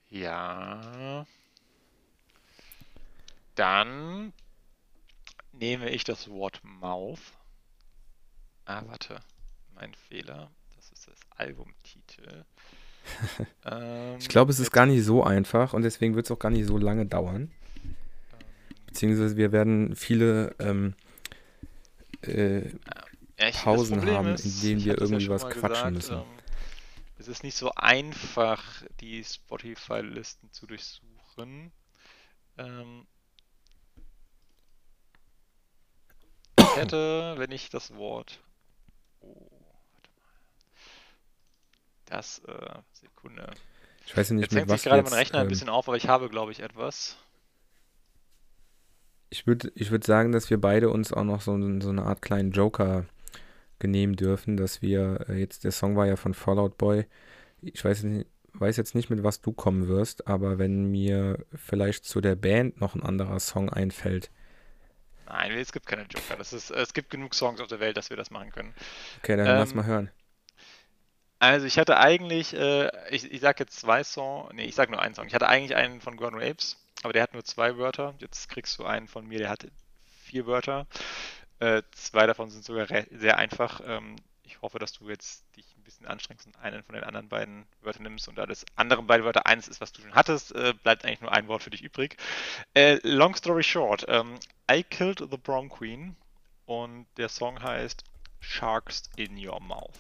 [0.10, 1.26] Ja.
[3.56, 4.34] Dann
[5.52, 7.20] nehme ich das Wort Mouth.
[8.66, 9.22] Ah, warte.
[9.76, 10.52] Mein Fehler.
[10.76, 12.46] Das ist das Albumtitel.
[13.66, 16.52] ähm, ich glaube, es ist gar nicht so einfach und deswegen wird es auch gar
[16.52, 17.52] nicht so lange dauern.
[18.90, 20.96] Beziehungsweise wir werden viele ähm,
[22.24, 22.70] äh,
[23.38, 26.16] ja, Pausen haben, ist, in denen wir irgendwie ja was quatschen gesagt, müssen.
[26.16, 26.40] Ähm,
[27.20, 28.64] es ist nicht so einfach,
[29.00, 31.72] die Spotify-Listen zu durchsuchen.
[32.58, 33.06] Ähm,
[36.58, 38.40] ich hätte, wenn ich das Wort.
[39.20, 39.52] Oh,
[39.92, 40.32] warte mal.
[42.06, 43.52] Das, äh, Sekunde.
[44.08, 46.08] Ich weiß nicht, jetzt hängt sich gerade mein Rechner ähm, ein bisschen auf, aber ich
[46.08, 47.18] habe, glaube ich, etwas.
[49.30, 52.22] Ich würde ich würd sagen, dass wir beide uns auch noch so, so eine Art
[52.22, 53.06] kleinen Joker
[53.80, 57.06] genehmen dürfen, dass wir äh, jetzt, der Song war ja von Fallout Boy.
[57.62, 58.06] Ich weiß,
[58.54, 62.80] weiß jetzt nicht, mit was du kommen wirst, aber wenn mir vielleicht zu der Band
[62.82, 64.30] noch ein anderer Song einfällt.
[65.28, 66.36] Nein, es gibt keine Joker.
[66.38, 68.74] Das ist, es gibt genug Songs auf der Welt, dass wir das machen können.
[69.20, 70.10] Okay, dann ähm, lass mal hören.
[71.38, 75.02] Also ich hatte eigentlich, äh, ich, ich sag jetzt zwei Songs, nee, ich sag nur
[75.02, 75.28] einen Song.
[75.28, 78.16] Ich hatte eigentlich einen von Gordon Apes, aber der hat nur zwei Wörter.
[78.20, 79.68] Jetzt kriegst du einen von mir, der hat
[80.24, 80.88] vier Wörter.
[81.60, 83.82] Äh, zwei davon sind sogar sehr einfach.
[83.86, 87.30] Ähm, ich hoffe, dass du jetzt dich ein bisschen anstrengst und einen von den anderen
[87.30, 90.54] beiden Wörtern nimmst und da das andere beide Wörter eines ist, was du schon hattest,
[90.56, 92.18] äh, bleibt eigentlich nur ein Wort für dich übrig.
[92.74, 94.40] Äh, long story short, ähm,
[94.72, 96.16] I Killed the Prom Queen
[96.66, 98.04] und der Song heißt
[98.40, 100.00] Sharks in Your Mouth.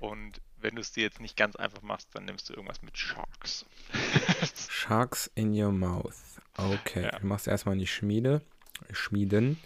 [0.00, 2.96] Und wenn du es dir jetzt nicht ganz einfach machst, dann nimmst du irgendwas mit
[2.96, 3.66] Sharks.
[4.68, 6.14] Sharks in your mouth.
[6.56, 7.18] Okay, ja.
[7.18, 8.42] du machst erstmal in die Schmiede
[8.90, 9.58] schmieden.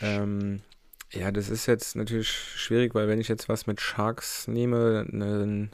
[0.00, 0.62] Ähm,
[1.12, 5.70] ja, das ist jetzt natürlich schwierig, weil wenn ich jetzt was mit Sharks nehme, dann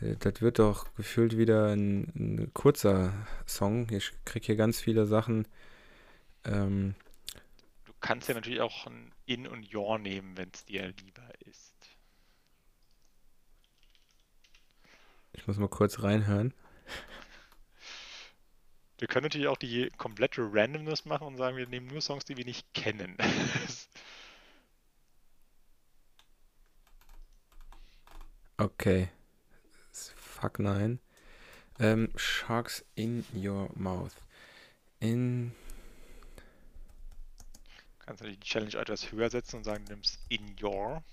[0.00, 3.12] äh, das wird doch gefühlt wieder ein, ein kurzer
[3.46, 3.88] Song.
[3.90, 5.46] Ich kriege hier ganz viele Sachen.
[6.44, 6.94] Ähm,
[7.84, 11.67] du kannst ja natürlich auch ein In und Your nehmen, wenn es dir lieber ist.
[15.38, 16.52] Ich muss mal kurz reinhören.
[18.98, 22.36] Wir können natürlich auch die komplette Randomness machen und sagen, wir nehmen nur Songs, die
[22.36, 23.16] wir nicht kennen.
[28.56, 29.10] okay.
[29.92, 30.98] Fuck nein.
[31.78, 34.16] Ähm, Sharks in your mouth.
[34.98, 35.52] In.
[38.00, 41.04] Kannst du die Challenge etwas höher setzen und sagen, du nimmst in your.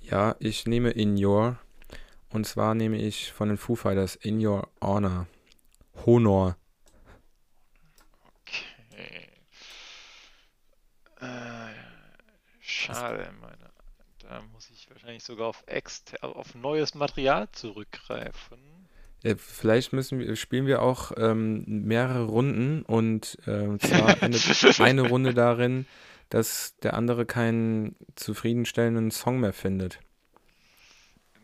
[0.00, 1.60] Ja, ich nehme in your.
[2.30, 5.26] Und zwar nehme ich von den Foo Fighters in your honor.
[6.04, 6.56] Honor.
[8.42, 9.28] Okay.
[11.20, 11.72] Äh,
[12.60, 13.68] schade, meine.
[14.20, 18.58] Da muss ich wahrscheinlich sogar auf, exter auf neues Material zurückgreifen.
[19.22, 25.08] Ja, vielleicht müssen wir, spielen wir auch ähm, mehrere Runden und äh, zwar endet eine
[25.08, 25.86] Runde darin,
[26.28, 29.98] dass der andere keinen zufriedenstellenden Song mehr findet.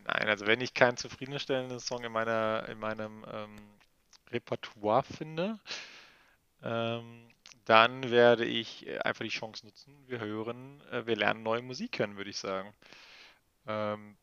[0.05, 3.55] Nein, also wenn ich keinen zufriedenstellenden Song in meiner in meinem ähm,
[4.31, 5.59] Repertoire finde,
[6.63, 7.29] ähm,
[7.65, 9.95] dann werde ich äh, einfach die Chance nutzen.
[10.07, 12.73] Wir hören, äh, wir lernen neue Musik kennen, würde ich sagen.
[13.67, 14.17] Ähm,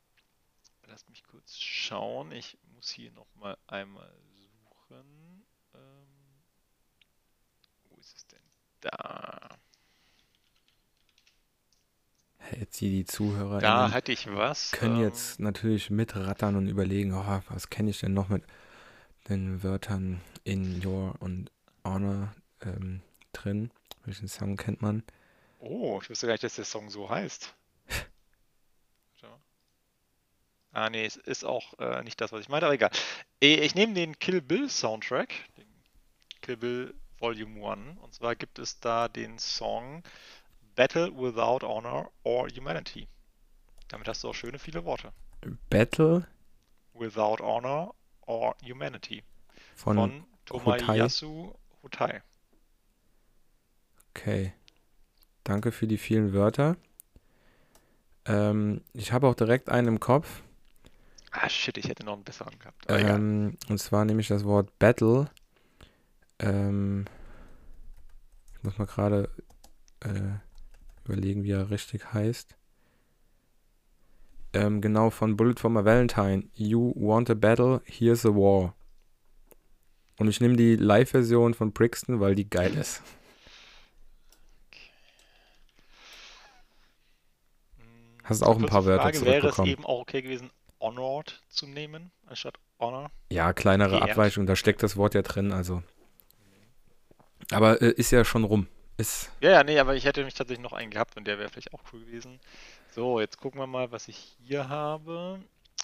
[0.86, 2.32] lasst mich kurz schauen.
[2.32, 5.44] Ich muss hier nochmal einmal suchen.
[5.74, 6.42] Ähm,
[7.88, 8.42] wo ist es denn?
[8.80, 9.48] Da.
[12.58, 13.60] Jetzt hier die Zuhörer.
[13.60, 14.72] Da hatte ich was.
[14.72, 18.42] Können ähm, jetzt natürlich mitrattern und überlegen, oh, was kenne ich denn noch mit
[19.28, 21.50] den Wörtern in Your und
[21.84, 23.00] Honor ähm,
[23.32, 23.70] drin.
[24.04, 25.02] Welchen Song kennt man?
[25.60, 27.54] Oh, ich wusste gar nicht, dass der Song so heißt.
[30.72, 32.90] ah, nee, es ist auch äh, nicht das, was ich meinte, aber egal.
[33.38, 35.68] Ich nehme den Kill Bill Soundtrack, den
[36.40, 40.02] Kill Bill Volume 1, und zwar gibt es da den Song
[40.74, 43.08] Battle Without Honor or Humanity.
[43.88, 45.12] Damit hast du auch schöne viele Worte.
[45.70, 46.26] Battle
[46.94, 47.94] Without Honor
[48.26, 49.22] or Humanity
[49.74, 52.22] von, von Tomoyasu Hutai.
[54.10, 54.52] Okay.
[55.44, 56.76] Danke für die vielen Wörter.
[58.24, 60.42] Ähm, ich habe auch direkt einen im Kopf.
[61.32, 62.84] Ah, shit, ich hätte noch einen besseren gehabt.
[62.88, 65.30] Ähm, und zwar nehme ich das Wort Battle.
[66.38, 67.06] Ähm,
[68.54, 69.28] ich Ich muss mal gerade
[70.00, 70.38] äh,
[71.12, 72.56] überlegen, wie er richtig heißt.
[74.54, 76.44] Ähm, genau, von Bullet for my Valentine.
[76.54, 78.74] You want a battle, here's a war.
[80.18, 83.02] Und ich nehme die Live-Version von Brixton, weil die geil ist.
[88.24, 89.70] Hast auch ein paar Wörter Frage, Wäre es zurückbekommen.
[89.72, 93.10] eben auch okay gewesen, Honored zu nehmen, anstatt Honor?
[93.30, 94.10] Ja, kleinere Geehrt.
[94.10, 95.82] Abweichung, da steckt das Wort ja drin, also.
[97.50, 98.68] Aber äh, ist ja schon rum.
[99.02, 101.48] Ist, Ja, ja, nee, aber ich hätte mich tatsächlich noch einen gehabt und der wäre
[101.48, 102.38] vielleicht auch cool gewesen.
[102.94, 105.40] So, jetzt gucken wir mal, was ich hier habe.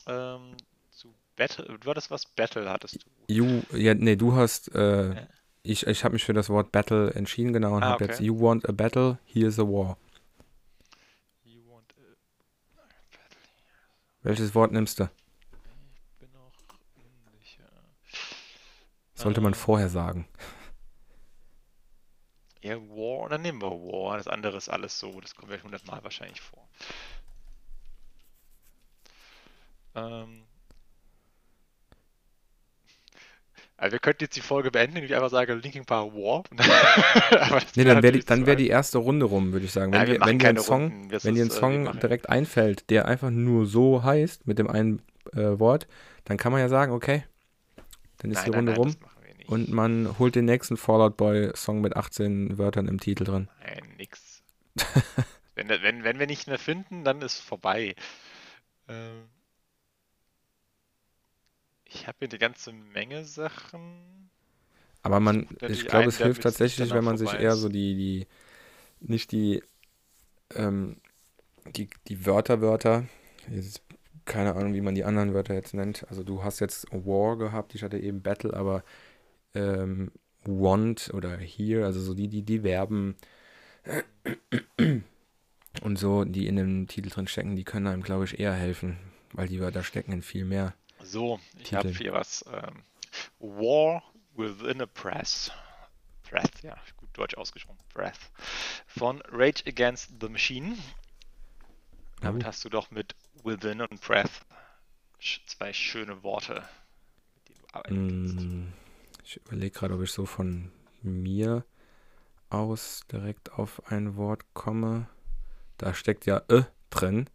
[0.07, 0.57] Ähm,
[0.93, 2.27] zu Battle, du hattest was?
[2.27, 3.35] Battle hattest du.
[3.35, 5.29] you, ja, nee, du hast, äh, Ja.
[5.65, 8.13] ich, ich habe mich für das Wort Battle entschieden, genau, und Ah, habe okay.
[8.13, 9.97] jetzt, you want a battle, here's a war.
[11.45, 12.17] You want a
[14.23, 15.05] Welches Wort nimmst du?
[15.05, 16.53] Ich bin noch
[16.95, 17.69] unsicher.
[19.15, 20.29] Sollte man Ähm, vorher sagen.
[22.69, 24.19] Ja, War, dann nehmen wir War.
[24.19, 25.21] Das andere ist alles so.
[25.23, 26.69] Das kommt ja hundertmal wahrscheinlich vor.
[29.95, 30.43] Ähm.
[33.79, 36.43] Also wir könnten jetzt die Folge beenden, indem ich einfach sage Linkin Park War.
[37.75, 39.93] Nee, dann wäre die, dann wär die erste Runde rum, würde ich sagen.
[39.93, 42.91] Wenn, Nein, wir wenn dir ein Song, wenn dir ein ist, äh, Song direkt einfällt,
[42.91, 45.01] der einfach nur so heißt, mit dem einen
[45.33, 45.87] äh, Wort,
[46.25, 47.25] dann kann man ja sagen, okay,
[48.19, 48.97] dann ist Nein, die nein, Runde nein, rum
[49.49, 53.49] und man holt den nächsten Fallout Boy Song mit 18 Wörtern im Titel drin.
[53.63, 54.43] Nein, nix.
[55.55, 57.95] wenn, wenn, wenn wir nicht mehr finden, dann ist vorbei.
[58.89, 59.25] Ähm,
[61.85, 64.29] ich habe hier eine ganze Menge Sachen.
[65.03, 68.27] Aber man, Natürlich ich glaube, es hilft tatsächlich, wenn man sich eher so die, die,
[69.01, 69.63] nicht die,
[70.55, 71.01] ähm,
[71.75, 73.05] die, die Wörter, Wörter,
[73.51, 73.81] jetzt,
[74.27, 76.07] keine Ahnung, wie man die anderen Wörter jetzt nennt.
[76.11, 78.85] Also du hast jetzt War gehabt, ich hatte eben Battle, aber
[79.59, 80.12] ähm,
[80.44, 83.16] want oder here, also so die, die, die Verben
[85.83, 88.99] und so, die in dem Titel drin stecken, die können einem, glaube ich, eher helfen,
[89.33, 90.75] weil die Wörter stecken in viel mehr.
[91.03, 92.44] So, ich habe hier was.
[92.53, 92.83] Ähm,
[93.38, 94.03] War
[94.37, 95.51] Within a Press.
[96.29, 97.79] Breath, ja, gut deutsch ausgesprochen.
[97.94, 98.31] Breath.
[98.87, 100.77] Von Rage Against the Machine.
[102.21, 104.42] Damit hast du doch mit Within und Breath
[105.47, 106.62] zwei schöne Worte,
[107.35, 108.47] mit denen du arbeiten kannst.
[108.47, 108.73] Mm,
[109.29, 111.67] Ich überlege gerade, ob ich so von mir
[112.49, 115.07] aus direkt auf ein Wort komme.
[115.77, 117.29] Da steckt ja äh drin.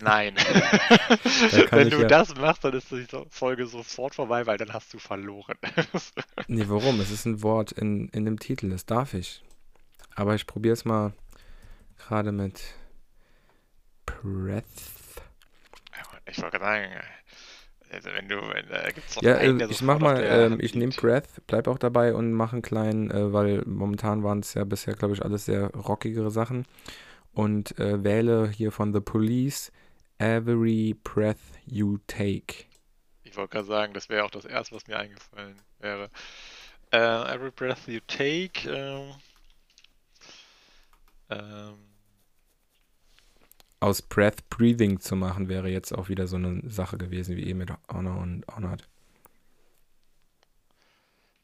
[0.00, 0.36] Nein.
[1.72, 5.00] Wenn du ja- das machst, dann ist die Folge sofort vorbei, weil dann hast du
[5.00, 5.58] verloren.
[6.46, 7.00] Nee, warum?
[7.00, 9.42] Es ist ein Wort in, in dem Titel, das darf ich.
[10.14, 11.12] Aber ich probiere es mal
[11.98, 12.62] gerade mit
[14.06, 14.64] Breath.
[16.26, 17.04] ich wollte gerade sagen,
[17.92, 20.74] also wenn du, wenn, da gibt's doch Ja, einen, äh, ich mach mal, Hand ich
[20.74, 20.92] nehme.
[20.92, 24.94] Breath, bleib auch dabei und mache einen kleinen, äh, weil momentan waren es ja bisher,
[24.94, 26.66] glaube ich, alles sehr rockigere Sachen.
[27.32, 29.72] Und äh, wähle hier von The Police
[30.18, 32.66] Every Breath You Take.
[33.24, 36.10] Ich wollte gerade sagen, das wäre auch das erste, was mir eingefallen wäre.
[36.92, 38.68] Äh, every breath you take.
[38.68, 39.14] Ähm,
[41.30, 41.91] ähm,
[43.82, 47.58] Aus Breath Breathing zu machen, wäre jetzt auch wieder so eine Sache gewesen, wie eben
[47.58, 48.88] mit Honor und Honored.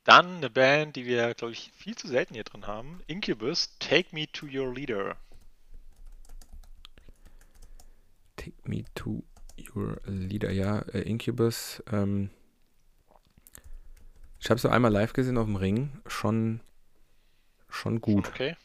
[0.04, 3.02] dann eine Band, die wir, glaube ich, viel zu selten hier drin haben.
[3.08, 5.16] Incubus, Take Me to Your Leader.
[8.36, 9.22] Take Me to
[9.74, 10.50] Your Leader.
[10.50, 11.82] Ja, äh, Incubus.
[11.92, 12.30] Ähm,
[14.40, 16.00] ich habe so einmal live gesehen auf dem Ring.
[16.06, 16.60] Schon,
[17.68, 18.28] schon gut.
[18.28, 18.56] Okay.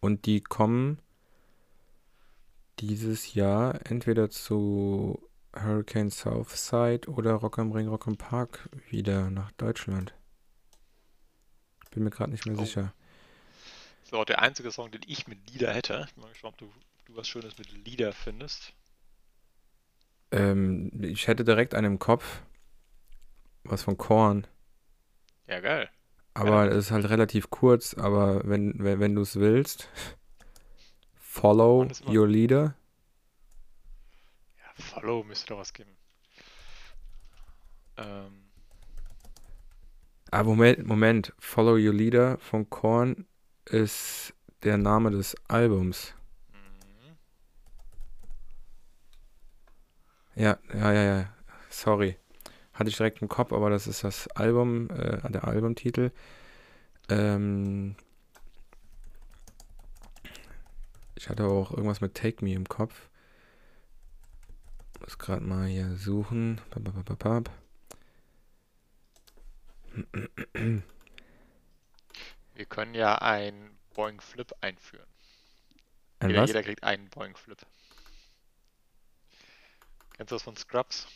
[0.00, 1.00] Und die kommen
[2.86, 5.20] dieses Jahr entweder zu
[5.54, 10.14] Hurricane Southside oder Rock am Ring, Rock am Park wieder nach Deutschland.
[11.90, 12.64] Bin mir gerade nicht mehr Oh.
[12.64, 12.92] sicher.
[14.00, 16.04] Das ist auch der einzige Song, den ich mit Lieder hätte.
[16.08, 16.72] Ich bin mal gespannt, ob du,
[17.06, 18.72] du was Schönes mit Lieder findest.
[20.32, 22.42] Ähm, ich hätte direkt einen im Kopf.
[23.62, 24.46] Was von Korn.
[25.46, 25.88] Ja, geil.
[26.34, 29.88] Aber es ist halt relativ kurz, aber wenn, wenn, wenn du es willst,
[31.34, 32.74] follow your leader.
[34.58, 35.90] Ja, Follow müsste doch was geben.
[37.96, 38.40] Ähm,
[40.30, 41.32] Ah, Moment, Moment.
[41.38, 43.26] Follow your leader von Korn
[43.66, 46.14] ist der Name des Albums.
[46.52, 47.16] mhm.
[50.34, 51.28] Ja, ja, ja, ja.
[51.70, 52.16] Sorry.
[52.72, 56.10] Hatte ich direkt im Kopf, aber das ist das Album, äh, der Albumtitel.
[57.08, 57.94] Ähm,
[61.16, 63.08] ich hatte auch irgendwas mit Take Me im Kopf.
[65.00, 66.60] Muss gerade mal hier suchen.
[72.54, 75.06] Wir können ja ein Boing Flip einführen.
[76.20, 76.50] Ein Jeder, was?
[76.50, 77.58] jeder kriegt einen Boing Flip.
[80.14, 81.06] Kennst du das von Scrubs?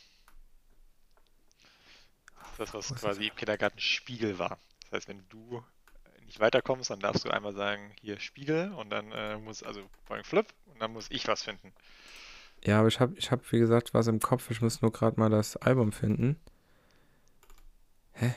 [2.59, 4.59] Das, was Was quasi im Kindergarten Spiegel war.
[4.83, 5.65] Das heißt, wenn du
[6.29, 10.25] nicht weiterkommst, dann darfst du einmal sagen, hier Spiegel und dann äh, muss, also Boing
[10.25, 11.73] Flip und dann muss ich was finden.
[12.65, 14.51] Ja, aber ich habe, ich hab, wie gesagt, was im Kopf.
[14.51, 16.37] Ich muss nur gerade mal das Album finden.
[18.13, 18.35] Hä?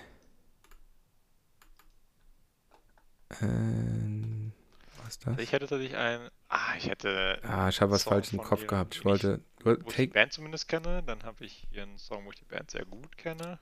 [3.42, 4.52] Ähm,
[4.98, 5.28] was ist das?
[5.30, 8.68] Also ich hätte tatsächlich ein, ah, ich hätte Ah, ich habe was falsch im Kopf
[8.68, 8.96] gehabt.
[8.96, 11.04] Ich wollte, wo- wo ich die take, Band zumindest kenne.
[11.04, 13.60] Dann habe ich hier einen Song, wo ich die Band sehr gut kenne.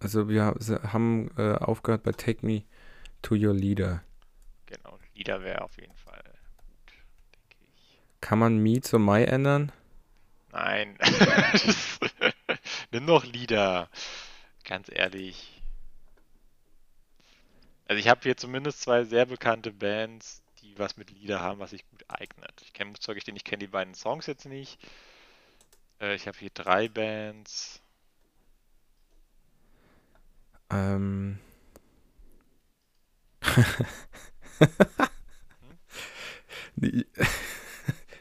[0.00, 0.54] also wir
[0.92, 2.62] haben äh, aufgehört bei Take Me
[3.22, 4.02] to Your Leader.
[4.66, 6.22] Genau, Lieder wäre auf jeden Fall
[6.56, 6.92] gut,
[7.32, 8.00] denke ich.
[8.20, 9.72] Kann man Me zu Mai ändern?
[10.52, 10.98] Nein.
[12.90, 13.88] Nimm doch Lieder.
[14.64, 15.62] Ganz ehrlich.
[17.86, 21.70] Also ich habe hier zumindest zwei sehr bekannte Bands, die was mit Lieder haben, was
[21.70, 22.52] sich gut eignet.
[22.62, 24.78] Ich kenne, muss zugestehen, ich kenne die beiden Songs jetzt nicht.
[26.00, 27.80] Äh, ich habe hier drei Bands.
[30.70, 31.38] Ähm.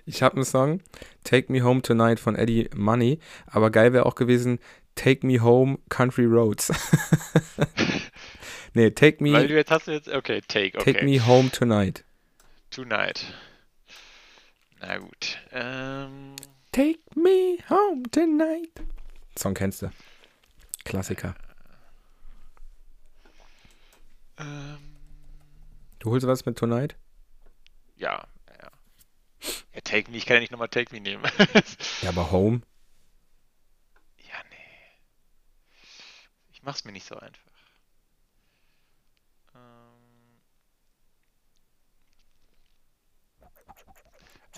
[0.09, 0.79] Ich habe einen Song,
[1.25, 4.59] Take Me Home Tonight von Eddie Money, aber geil wäre auch gewesen,
[4.95, 6.71] Take Me Home Country Roads.
[8.73, 11.05] nee, Take Weil Me, du jetzt hast du jetzt, okay, Take, Take okay.
[11.05, 12.05] Me Home Tonight.
[12.71, 13.25] Tonight.
[14.79, 15.37] Na gut.
[15.51, 16.37] Ähm,
[16.71, 18.71] Take Me Home Tonight.
[19.37, 19.91] Song kennst du.
[20.85, 21.35] Klassiker.
[24.39, 24.86] ähm,
[26.07, 26.95] Du holst was mit Tonight?
[27.97, 28.71] ja, ja.
[29.73, 31.21] Ja, Take Me, ich kann ja nicht nochmal Take Me nehmen.
[32.01, 32.61] Ja, aber Home?
[34.15, 34.55] Ja, nee.
[36.53, 37.41] Ich mach's mir nicht so einfach.
[39.53, 40.39] Ähm,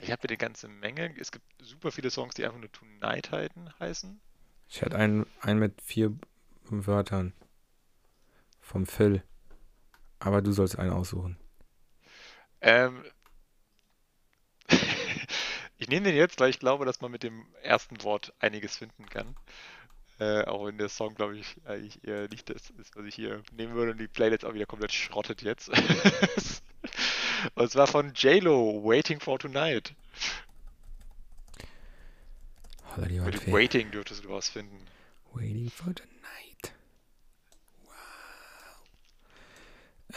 [0.01, 1.15] ich habe hier eine ganze Menge.
[1.19, 4.21] Es gibt super viele Songs, die einfach nur Tonight heißen.
[4.67, 6.15] Ich hatte einen, einen mit vier
[6.65, 7.33] Wörtern.
[8.61, 9.23] Vom Phil.
[10.19, 11.37] Aber du sollst einen aussuchen.
[12.61, 13.03] Ähm,
[15.77, 19.05] ich nehme den jetzt, weil ich glaube, dass man mit dem ersten Wort einiges finden
[19.05, 19.35] kann.
[20.19, 23.41] Äh, auch wenn der Song, glaube ich, eigentlich eher nicht das ist, was ich hier
[23.53, 25.71] nehmen würde und die Playlist auch wieder komplett schrottet jetzt.
[27.55, 29.93] Und zwar von JLo, Waiting for Tonight.
[32.97, 33.51] Mit.
[33.51, 34.85] Waiting dürftest du was finden.
[35.33, 36.73] Waiting for the night.
[37.85, 37.93] Wow.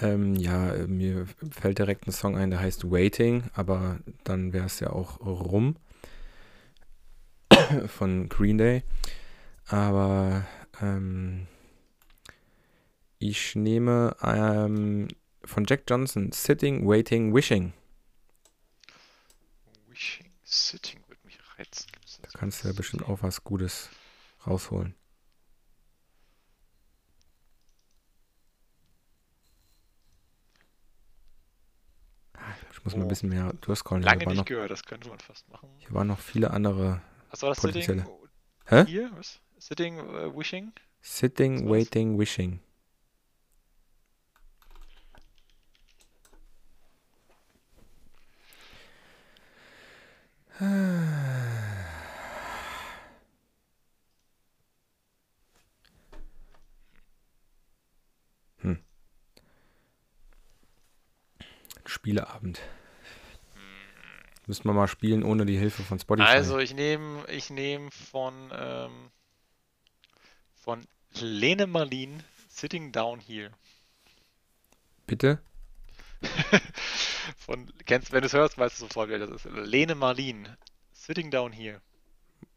[0.00, 4.80] Ähm, ja, mir fällt direkt ein Song ein, der heißt Waiting, aber dann wäre es
[4.80, 5.76] ja auch rum
[7.86, 8.84] von Green Day.
[9.66, 10.46] Aber
[10.80, 11.46] ähm,
[13.18, 15.08] ich nehme ähm,
[15.44, 17.72] von Jack Johnson Sitting, Waiting, Wishing.
[19.88, 21.90] Wishing Sitting würde mich reizen.
[22.22, 23.90] Da kannst du ja bestimmt auch was Gutes
[24.46, 24.94] rausholen.
[32.82, 33.08] Ich muss mal ein Oh.
[33.10, 34.02] bisschen mehr durchscrollen.
[34.02, 35.68] Lange Hier waren nicht noch, gehört, das könnte man fast machen.
[35.78, 37.00] hier waren noch viele andere.
[37.30, 37.86] Was war das Sitting?
[37.86, 38.18] Potenzielle.
[38.66, 38.84] Hä?
[38.86, 39.10] Hier?
[39.14, 39.40] Was?
[39.58, 40.72] Sitting, äh, Wishing?
[41.00, 41.68] Sitting?
[41.70, 42.58] Waiting, Wishing.
[50.58, 51.28] Hm.
[61.92, 62.60] Spieleabend.
[64.46, 66.28] Müssen wir mal spielen ohne die Hilfe von Spotify.
[66.28, 69.10] Also ich nehme ich nehm von, ähm,
[70.56, 70.80] von
[71.20, 73.52] Lene Marlin Sitting Down Here.
[75.06, 75.40] Bitte?
[77.36, 79.44] Von, kennst, wenn du es hörst, weißt du sofort, wer das ist.
[79.44, 80.48] Lene Marlin
[80.92, 81.80] Sitting Down Here.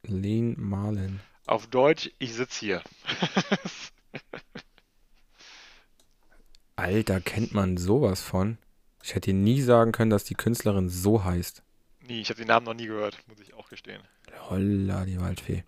[0.04, 1.20] Len Marlin.
[1.48, 2.82] Auf Deutsch, ich sitz hier.
[6.76, 8.58] Alter, kennt man sowas von?
[9.06, 11.62] Ich hätte dir nie sagen können, dass die Künstlerin so heißt.
[12.08, 14.02] Nie, ich habe den Namen noch nie gehört, muss ich auch gestehen.
[14.50, 15.64] Holla, die Waldfee.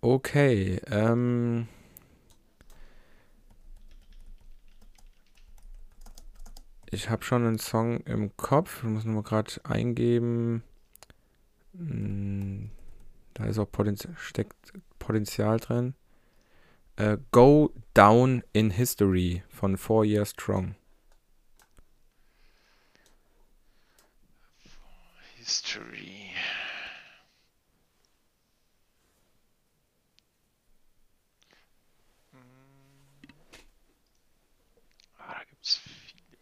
[0.00, 1.68] Okay, ähm.
[6.90, 8.78] Ich habe schon einen Song im Kopf.
[8.78, 10.64] Ich muss nur gerade eingeben.
[11.76, 12.70] Hm,
[13.34, 15.94] Da ist auch Potenzial, steckt Potenzial drin.
[16.96, 20.74] Äh, Go Down in History von Four Years Strong.
[25.42, 26.30] History.
[32.30, 32.38] Hm.
[35.18, 36.38] Ah, da gibt's viele.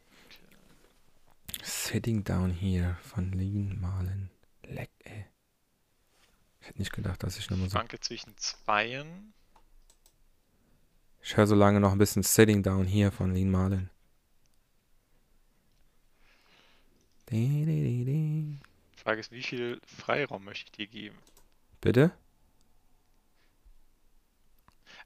[1.62, 4.28] Sitting Down Here von Lean Marlin.
[4.64, 5.24] Leck, ey.
[6.60, 7.78] Ich hätte nicht gedacht, dass ich nochmal so.
[7.78, 9.32] Schwanke zwischen zweien.
[11.22, 13.88] Ich höre so lange noch ein bisschen Sitting Down Here von Lean Marlin.
[17.30, 18.69] Di, di, di, di.
[19.00, 21.16] Die Frage ist, wie viel Freiraum möchte ich dir geben?
[21.80, 22.10] Bitte?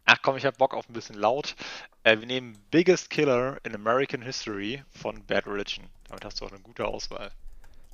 [0.04, 1.54] Ach komm, ich hab Bock auf ein bisschen laut.
[2.02, 5.86] Äh, wir nehmen Biggest Killer in American History von Bad Religion.
[6.08, 7.30] Damit hast du auch eine gute Auswahl.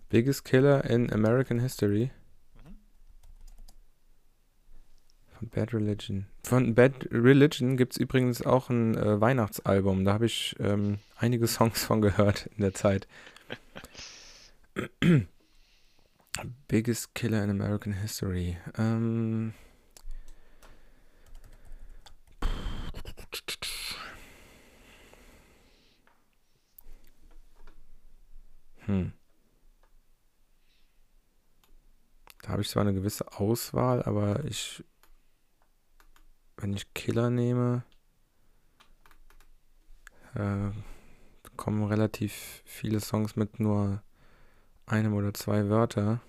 [0.08, 2.10] Biggest Killer in American History.
[2.64, 2.78] Mhm.
[5.38, 6.26] Von Bad Religion.
[6.44, 10.06] Von Bad Religion gibt es übrigens auch ein äh, Weihnachtsalbum.
[10.06, 13.06] Da habe ich ähm, einige Songs von gehört in der Zeit.
[16.68, 18.56] Biggest Killer in American History.
[18.78, 19.52] Ähm.
[28.86, 29.12] Hm.
[32.42, 34.82] Da habe ich zwar eine gewisse Auswahl, aber ich,
[36.56, 37.84] wenn ich Killer nehme,
[40.34, 40.70] äh,
[41.56, 44.02] kommen relativ viele Songs mit nur
[44.90, 46.20] einem oder zwei Wörter.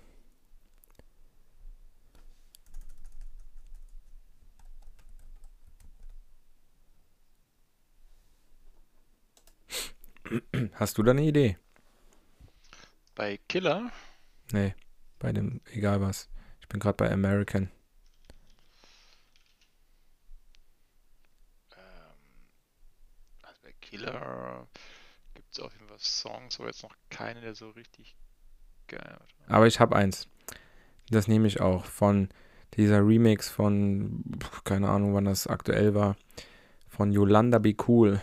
[10.74, 11.56] Hast du da eine Idee?
[13.14, 13.90] Bei Killer,
[14.52, 14.74] Nee,
[15.18, 16.28] bei dem, egal was.
[16.60, 17.70] Ich bin gerade bei American.
[21.76, 22.46] ähm,
[23.42, 24.68] also bei Killer
[25.34, 28.16] gibt es auf jeden Fall Songs, aber jetzt noch keine, der so richtig
[28.92, 29.18] geil.
[29.48, 30.28] Aber ich habe eins.
[31.10, 32.28] Das nehme ich auch von
[32.74, 34.24] dieser Remix von,
[34.64, 36.16] keine Ahnung, wann das aktuell war,
[36.88, 38.20] von Yolanda Be Cool.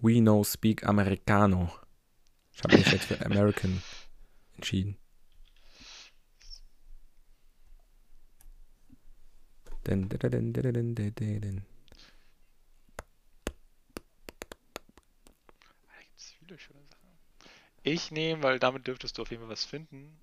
[0.00, 1.72] We Know Speak Americano.
[2.52, 3.82] Ich habe mich jetzt für American
[4.56, 4.98] entschieden.
[9.86, 11.62] Den, den, den, den, den, den, den, den.
[15.86, 17.08] Da gibt es viele schöne Sachen.
[17.86, 20.18] Ich nehme, weil damit dürftest du auf jeden Fall was finden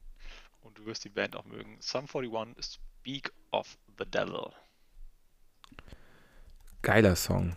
[0.61, 1.77] und du wirst die Band auch mögen.
[1.79, 4.47] Sum 41 Speak of the Devil.
[6.81, 7.55] Geiler Song.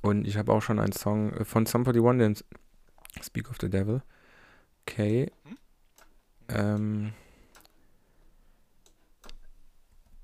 [0.00, 2.36] Und ich habe auch schon einen Song äh, von Somebody One, den
[3.20, 4.00] Speak of the Devil.
[4.82, 5.32] Okay.
[5.42, 5.58] Hm?
[6.50, 7.12] Ähm,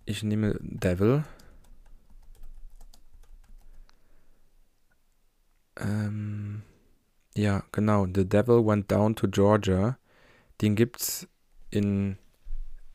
[0.05, 1.25] ich nehme Devil.
[5.77, 6.63] Ähm,
[7.37, 8.07] ja, genau.
[8.07, 9.99] The Devil Went Down to Georgia.
[10.61, 11.29] Den gibt's
[11.71, 12.17] in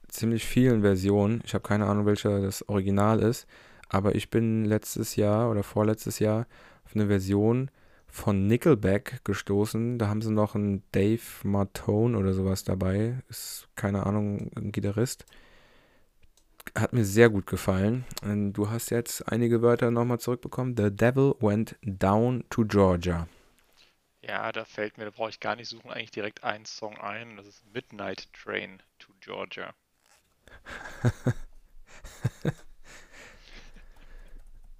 [0.07, 1.41] ziemlich vielen Versionen.
[1.45, 3.47] Ich habe keine Ahnung, welcher das Original ist.
[3.89, 6.47] Aber ich bin letztes Jahr oder vorletztes Jahr
[6.85, 7.71] auf eine Version
[8.07, 9.97] von Nickelback gestoßen.
[9.99, 13.21] Da haben sie noch einen Dave Martone oder sowas dabei.
[13.29, 15.25] Ist keine Ahnung, ein Gitarrist.
[16.77, 18.05] Hat mir sehr gut gefallen.
[18.21, 20.75] Und du hast jetzt einige Wörter nochmal zurückbekommen.
[20.77, 23.27] The Devil Went Down to Georgia.
[24.21, 27.37] Ja, da fällt mir, da brauche ich gar nicht suchen, eigentlich direkt einen Song ein.
[27.37, 29.73] Das ist Midnight Train to Georgia.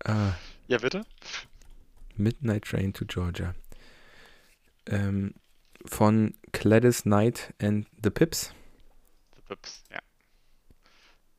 [0.06, 0.34] Ah,
[0.68, 1.06] Ja, bitte?
[2.16, 3.54] Midnight Train to Georgia.
[4.88, 5.34] Ähm,
[5.86, 8.54] von Gladys Knight and the Pips.
[9.36, 10.00] The Pips, ja.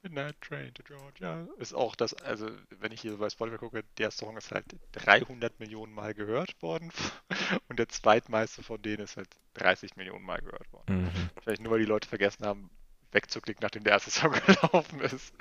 [0.03, 2.49] Midnight Train to Georgia ist auch das, also
[2.79, 6.61] wenn ich hier so bei Spotify gucke, der Song ist halt 300 Millionen Mal gehört
[6.63, 6.91] worden
[7.69, 11.03] und der zweitmeiste von denen ist halt 30 Millionen Mal gehört worden.
[11.03, 11.31] Mhm.
[11.43, 12.71] Vielleicht nur, weil die Leute vergessen haben,
[13.13, 15.35] wegzuklicken, nachdem der erste Song gelaufen ist.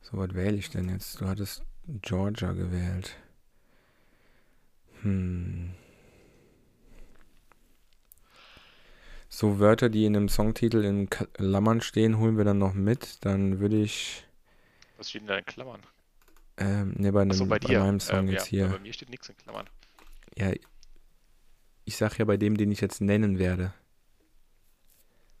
[0.00, 1.20] So, was wähle ich denn jetzt?
[1.20, 3.16] Du hattest Georgia gewählt.
[5.02, 5.74] Hm.
[9.34, 13.24] So Wörter, die in einem Songtitel in Klammern stehen, holen wir dann noch mit.
[13.24, 14.26] Dann würde ich,
[14.98, 15.80] Was steht denn da in Klammern?
[16.58, 17.78] ähm, ne, bei, einem, bei bei dir.
[17.80, 18.68] meinem Song Ähm, jetzt ja, hier.
[18.68, 19.70] Bei mir steht nichts in Klammern.
[20.36, 20.52] Ja,
[21.86, 23.72] ich sag ja bei dem, den ich jetzt nennen werde.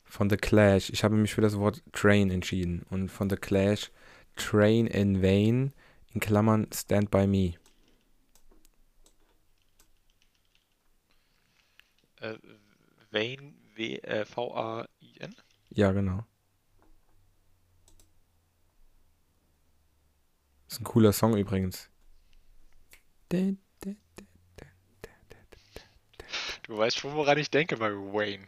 [0.04, 0.88] Von The Clash.
[0.88, 2.86] Ich habe mich für das Wort Train entschieden.
[2.88, 3.90] Und von The Clash
[4.36, 5.74] Train in Vain
[6.14, 7.54] in Klammern Stand By Me.
[12.20, 12.38] Äh,
[13.10, 15.34] Vane, W, äh, V-A-I-N?
[15.70, 16.24] Ja, genau.
[20.68, 21.88] Ist ein cooler Song übrigens.
[26.62, 28.46] Du weißt schon, woran ich denke bei Wayne.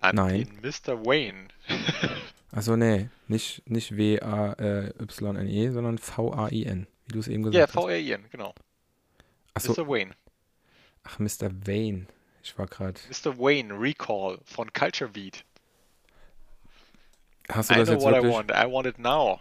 [0.00, 0.44] An Nein.
[0.44, 1.04] den Mr.
[1.04, 1.48] Wayne.
[2.54, 7.82] Also nee, nicht, nicht W-A-Y-N-E, sondern V-A-I-N, wie du es eben Ja, gesagt hast.
[7.82, 8.54] V-R-I-N, genau.
[9.54, 9.88] Achso, Mr.
[9.88, 10.14] Wayne.
[11.02, 11.50] ach, Mr.
[11.66, 12.08] Wayne.
[12.42, 12.98] Ich war gerade.
[13.08, 13.38] Mr.
[13.38, 15.44] Wayne Recall von Culture Beat.
[17.48, 18.32] Hast du I das know jetzt what I wirklich?
[18.34, 18.50] want.
[18.50, 19.40] I want it now.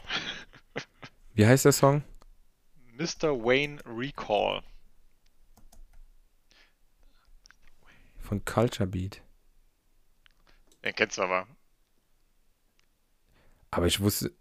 [1.34, 2.04] Wie heißt der Song?
[2.98, 3.34] Mr.
[3.44, 4.62] Wayne Recall.
[8.20, 9.22] Von Culture Beat.
[10.84, 11.48] Den kennst du aber.
[13.72, 14.32] Aber ich wusste.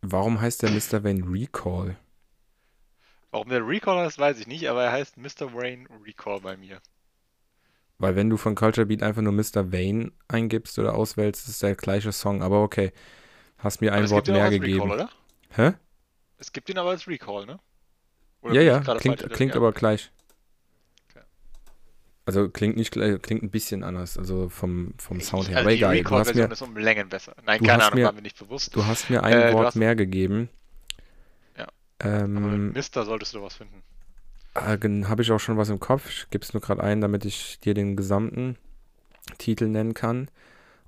[0.00, 1.04] Warum heißt der Mr.
[1.04, 1.96] Wayne Recall?
[3.30, 5.54] Warum der Recall heißt, weiß ich nicht, aber er heißt Mr.
[5.54, 6.80] Wayne Recall bei mir.
[8.02, 9.70] Weil wenn du von Culture Beat einfach nur Mr.
[9.72, 12.42] Wayne eingibst oder auswählst, ist der gleiche Song.
[12.42, 12.92] Aber okay.
[13.58, 14.90] Hast mir Aber ein es Wort gibt ihn auch mehr als gegeben.
[14.90, 15.10] Recall, oder?
[15.50, 15.72] Hä?
[16.38, 17.60] Es gibt ihn aber als Recall, ne?
[18.42, 20.10] Oder Ja, ja, klingt, klingt aber gleich.
[21.10, 21.24] Okay.
[22.26, 25.58] Also klingt nicht gleich, klingt ein bisschen anders, also vom, vom Sound her.
[25.58, 27.36] Also Aber die egal, du hast, Recall-Version mir, ist um Längen besser.
[27.44, 28.74] Nein, du keine Ahnung, mir- war mir nicht bewusst.
[28.74, 30.48] du hast mir ein Äh, Wort mehr gegeben.
[31.56, 31.68] Ja.
[32.02, 33.82] Aber Ähm, mit Mister solltest du was finden.
[34.54, 36.08] Habe ich auch schon was im Kopf.
[36.08, 38.58] Ich gebe es nur gerade ein, damit ich dir den gesamten
[39.38, 40.30] Titel nennen kann.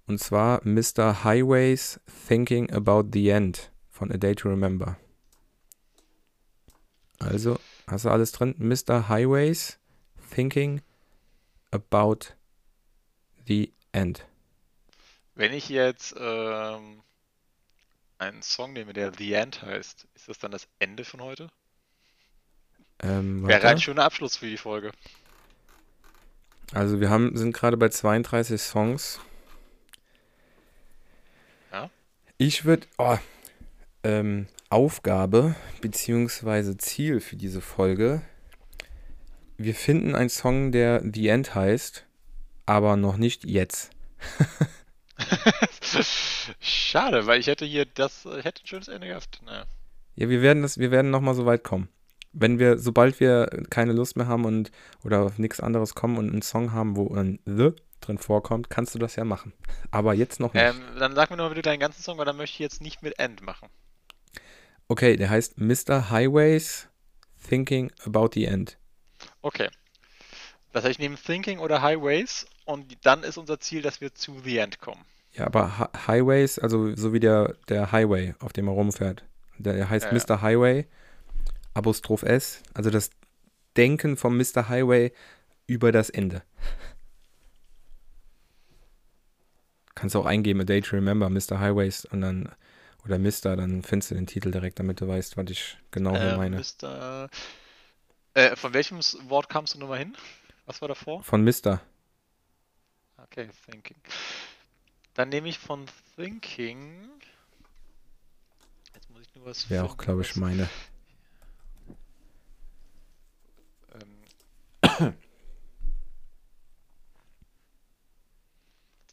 [0.07, 1.25] Und zwar Mr.
[1.25, 4.99] Highways Thinking About the End von A Day to Remember.
[7.19, 8.55] Also, hast du alles drin?
[8.59, 9.09] Mr.
[9.09, 9.79] Highways
[10.35, 10.83] Thinking
[11.71, 12.35] About
[13.47, 14.27] the End.
[15.35, 17.03] Wenn ich jetzt ähm,
[18.19, 21.49] einen Song nehme, der The End heißt, ist das dann das Ende von heute?
[23.01, 24.93] Ähm, Wäre ein schöner Abschluss für die Folge.
[26.73, 29.21] Also wir haben, sind gerade bei 32 Songs.
[31.73, 31.91] Ja.
[32.39, 33.19] Ich würde, oh,
[34.03, 38.23] ähm, Aufgabe beziehungsweise Ziel für diese Folge.
[39.57, 42.05] Wir finden einen Song, der The End heißt,
[42.67, 43.91] aber noch nicht jetzt.
[46.61, 49.41] Schade, weil ich hätte hier das, ich hätte ein schönes Ende gehabt.
[49.45, 49.65] Naja.
[50.17, 51.89] Ja, wir werden das, wir werden noch mal so weit kommen.
[52.37, 54.71] Wenn wir, sobald wir keine Lust mehr haben und
[55.05, 57.71] oder auf nichts anderes kommen und einen Song haben, wo ein The
[58.01, 59.53] drin vorkommt, kannst du das ja machen.
[59.91, 60.63] Aber jetzt noch nicht.
[60.63, 62.83] Ähm, dann sag mir noch mal bitte deinen ganzen Song, weil dann möchte ich jetzt
[62.83, 63.69] nicht mit End machen.
[64.89, 66.11] Okay, der heißt Mr.
[66.11, 66.89] Highways
[67.49, 68.79] Thinking About the End.
[69.43, 69.69] Okay.
[70.73, 74.41] Das heißt, ich nehme Thinking oder Highways und dann ist unser Ziel, dass wir zu
[74.45, 75.01] The End kommen.
[75.33, 79.25] Ja, aber Hi- Highways, also so wie der, der Highway, auf dem er rumfährt.
[79.59, 80.25] Der heißt Ja, ja.
[80.37, 80.43] Mr.
[80.43, 80.87] Highway,
[81.75, 83.11] Apostroph S, also das
[83.77, 84.69] Denken vom Mr.
[84.69, 85.13] Highway
[85.67, 86.43] über das Ende.
[89.95, 91.59] Kannst du auch eingeben, A Day to Remember, Mr.
[91.61, 92.51] Highways und dann,
[93.05, 96.33] oder Mr., dann findest du den Titel direkt, damit du weißt, was ich genau hier
[96.33, 96.57] Ähm, meine.
[96.59, 97.29] Mr.
[98.35, 98.99] Äh, von welchem
[99.29, 100.17] Wort kamst du nochmal hin?
[100.67, 101.23] Was war davor?
[101.23, 101.81] Von Mr.
[103.17, 103.97] Okay, Thinking.
[105.15, 107.09] Dann nehme ich von Thinking.
[108.95, 110.69] Jetzt muss ich nur was Wäre auch, glaube ich, meine.
[113.95, 114.84] ähm,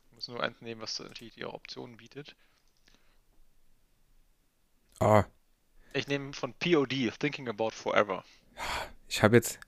[0.06, 2.36] Ich muss nur eins nehmen, was natürlich die Optionen bietet.
[5.02, 5.24] Oh,
[5.94, 8.26] Ich nehme von POD, Thinking About Forever.
[9.08, 9.60] Ich habe jetzt,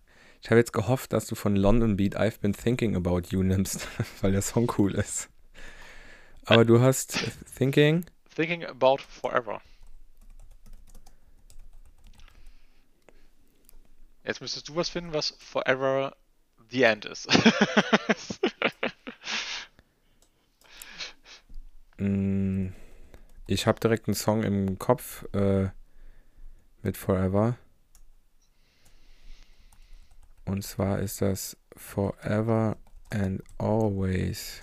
[0.41, 3.87] ich habe jetzt gehofft, dass du von London Beat I've Been Thinking About You nimmst,
[4.21, 5.29] weil der Song cool ist.
[6.45, 7.17] Aber du hast
[7.57, 8.05] Thinking,
[8.35, 9.61] Thinking About Forever.
[14.23, 16.15] Jetzt müsstest du was finden, was Forever
[16.69, 17.27] the End ist.
[21.97, 22.71] mh,
[23.47, 25.69] ich habe direkt einen Song im Kopf äh,
[26.81, 27.57] mit Forever.
[30.45, 32.77] Und zwar ist das Forever
[33.09, 34.61] and Always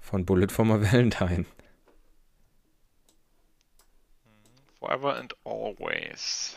[0.00, 1.46] von Bullet for my Valentine.
[4.78, 6.56] Forever and Always.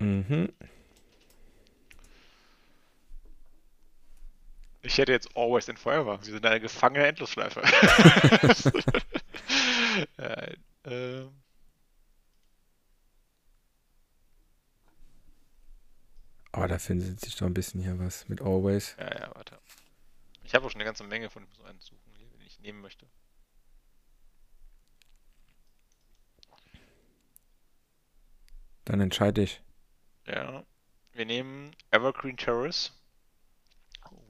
[0.00, 0.48] Mhm.
[4.82, 6.18] Ich hätte jetzt Always and Forever.
[6.24, 7.60] Wir sind eine gefangene Endlosschleife.
[10.18, 10.46] ja,
[10.84, 11.30] ähm,
[16.52, 18.96] Oh, da findet sich doch ein bisschen hier was mit Always.
[18.98, 19.58] ja, ja, warte.
[20.44, 23.06] Ich habe auch schon eine ganze Menge von so einen suchen, den ich nehmen möchte.
[28.84, 29.60] Dann entscheide ich.
[30.28, 30.62] Ja.
[31.12, 32.92] Wir nehmen Evergreen Terrace.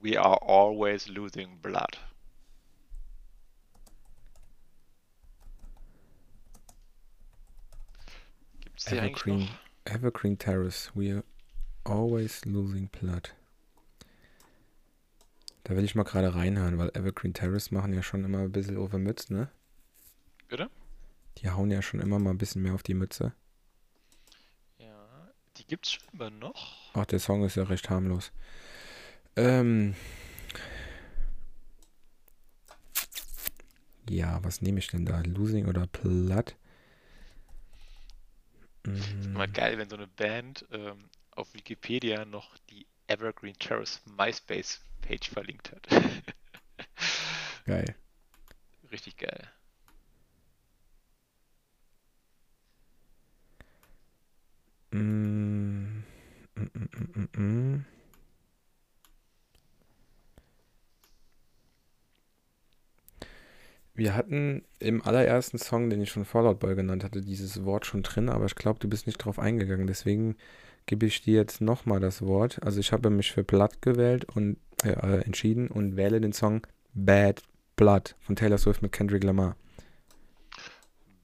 [0.00, 1.98] We are always losing blood.
[8.60, 9.94] Gibt's die eigentlich Evergreen, noch?
[9.94, 10.92] Evergreen Terrace.
[10.94, 11.24] We are
[11.84, 13.34] always losing blood.
[15.64, 18.78] Da will ich mal gerade reinhören, weil Evergreen Terrace machen ja schon immer ein bisschen
[18.78, 19.50] over Mütze, ne?
[20.46, 20.70] Bitte?
[21.38, 23.34] Die hauen ja schon immer mal ein bisschen mehr auf die Mütze.
[25.58, 26.76] Die gibt's scheinbar noch.
[26.94, 28.32] Ach, der Song ist ja recht harmlos.
[29.36, 29.94] Ähm.
[34.08, 35.20] Ja, was nehme ich denn da?
[35.20, 36.56] Losing oder Platt?
[39.20, 44.00] Ist mal Mm, geil, wenn so eine Band ähm, auf Wikipedia noch die Evergreen Terrace
[44.06, 45.88] MySpace Page verlinkt hat.
[47.64, 47.94] geil.
[48.90, 49.48] Richtig geil.
[54.92, 56.02] Mm,
[56.92, 57.84] mm, mm, mm, mm.
[63.94, 68.04] Wir hatten im allerersten Song, den ich schon Fallout Boy genannt hatte, dieses Wort schon
[68.04, 69.88] drin, aber ich glaube, du bist nicht drauf eingegangen.
[69.88, 70.36] Deswegen
[70.86, 72.62] gebe ich dir jetzt nochmal das Wort.
[72.62, 76.64] Also ich habe mich für Blood gewählt und äh, äh, entschieden und wähle den Song
[76.94, 77.42] Bad
[77.74, 79.56] Blood von Taylor Swift mit Kendrick Lamar.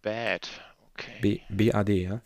[0.02, 0.48] Bad.
[0.92, 1.20] Okay.
[1.22, 2.22] B B-A-D, ja?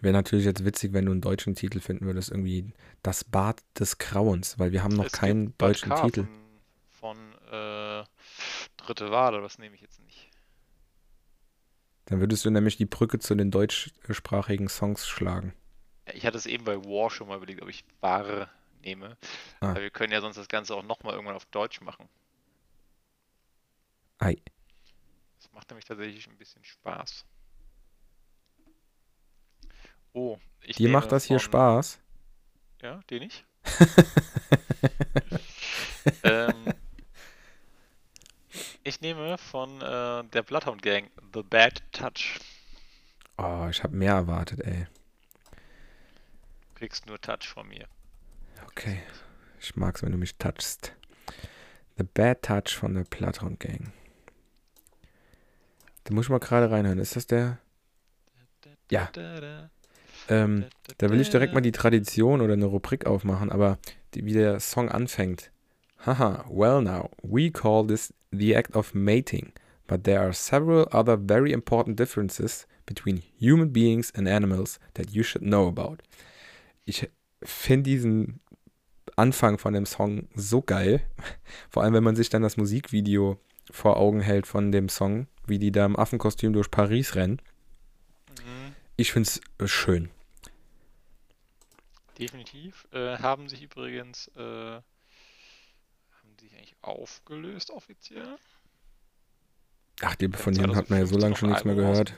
[0.00, 2.72] Wäre natürlich jetzt witzig, wenn du einen deutschen Titel finden würdest, irgendwie
[3.02, 6.28] Das Bad des Grauens, weil wir haben noch Es keinen deutschen K Titel.
[6.88, 7.16] von,
[7.50, 8.04] äh,
[8.76, 10.30] Dritte Wahl, was nehme ich jetzt nicht?
[12.06, 15.52] Dann würdest du nämlich die Brücke zu den deutschsprachigen Songs schlagen.
[16.06, 18.48] Ja, ich hatte es eben bei War schon mal überlegt, ob ich Ware
[18.82, 19.18] nehme.
[19.60, 19.72] Ah.
[19.72, 22.08] Aber wir können ja sonst das Ganze auch nochmal irgendwann auf Deutsch machen.
[24.18, 24.36] Ei.
[25.36, 27.26] Das macht nämlich tatsächlich ein bisschen Spaß.
[30.12, 32.00] Oh, ich Dir macht das hier von- Spaß?
[32.82, 33.44] Ja, den nicht?
[36.22, 36.72] ähm,
[38.84, 42.38] ich nehme von äh, der Bloodhound Gang The Bad Touch.
[43.36, 44.86] Oh, ich habe mehr erwartet, ey.
[46.68, 47.86] Du kriegst nur Touch von mir.
[48.66, 49.00] Okay.
[49.60, 50.94] Ich mag's, wenn du mich touchst.
[51.96, 53.92] The Bad Touch von der Platon Gang.
[56.04, 56.98] Da muss ich mal gerade reinhören.
[56.98, 57.58] Ist das der?
[58.90, 59.10] Ja.
[60.28, 60.66] Ähm,
[60.98, 63.78] da will ich direkt mal die Tradition oder eine Rubrik aufmachen, aber
[64.14, 65.50] die, wie der Song anfängt.
[66.04, 69.52] Haha, well now, we call this the act of mating,
[69.86, 75.22] but there are several other very important differences between human beings and animals that you
[75.22, 75.98] should know about.
[76.84, 77.08] Ich
[77.42, 78.40] finde diesen
[79.16, 81.00] Anfang von dem Song so geil,
[81.70, 83.38] vor allem wenn man sich dann das Musikvideo
[83.70, 87.40] vor Augen hält von dem Song, wie die da im Affenkostüm durch Paris rennen.
[88.38, 90.10] Mhm, Ich finde es schön.
[92.18, 92.86] Definitiv.
[92.92, 94.82] Äh, haben sich übrigens äh, haben
[96.40, 98.36] sich eigentlich aufgelöst offiziell.
[100.00, 102.14] Ach, die, Haben von denen hat man ja so 2015 lange schon nichts mehr gehört.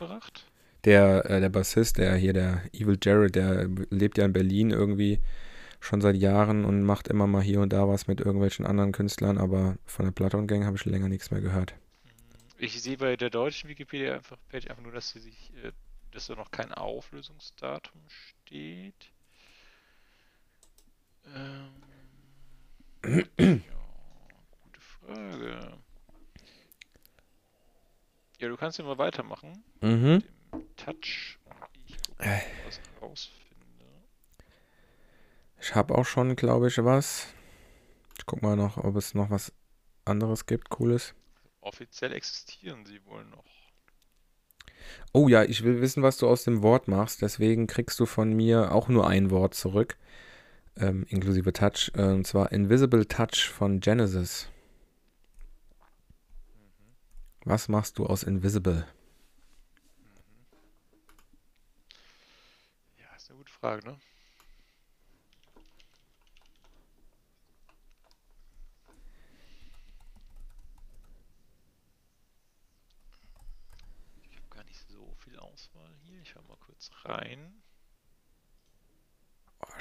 [0.84, 5.20] Der, äh, der Bassist, der hier, der Evil Jared, der lebt ja in Berlin irgendwie
[5.80, 9.38] schon seit Jahren und macht immer mal hier und da was mit irgendwelchen anderen Künstlern,
[9.38, 11.74] aber von der Platon Gang habe ich länger nichts mehr gehört.
[12.58, 15.72] Ich sehe bei der deutschen Wikipedia einfach Page einfach nur, dass sie sich, äh,
[16.12, 19.10] dass da noch kein Auflösungsdatum steht.
[21.26, 21.70] Ähm,
[23.38, 23.62] ja,
[24.62, 25.78] gute Frage.
[28.38, 29.62] Ja, du kannst mal weitermachen.
[29.80, 30.22] Mhm.
[30.52, 31.38] Dem Touch.
[31.86, 32.40] Ich gucke, Äh.
[32.66, 33.84] was rausfinde.
[35.60, 37.26] Ich habe auch schon, glaube ich, was.
[38.18, 39.52] Ich guck mal noch, ob es noch was
[40.04, 41.14] anderes gibt, cooles.
[41.60, 43.44] Offiziell existieren sie wohl noch.
[45.12, 47.20] Oh ja, ich will wissen, was du aus dem Wort machst.
[47.22, 49.98] Deswegen kriegst du von mir auch nur ein Wort zurück,
[50.76, 54.48] ähm, inklusive Touch, äh, und zwar Invisible Touch von Genesis.
[57.44, 58.86] Was machst du aus Invisible?
[62.98, 63.98] Ja, ist eine gute Frage, ne?
[74.30, 76.20] Ich habe gar nicht so viel Auswahl hier.
[76.20, 77.59] Ich höre mal kurz rein.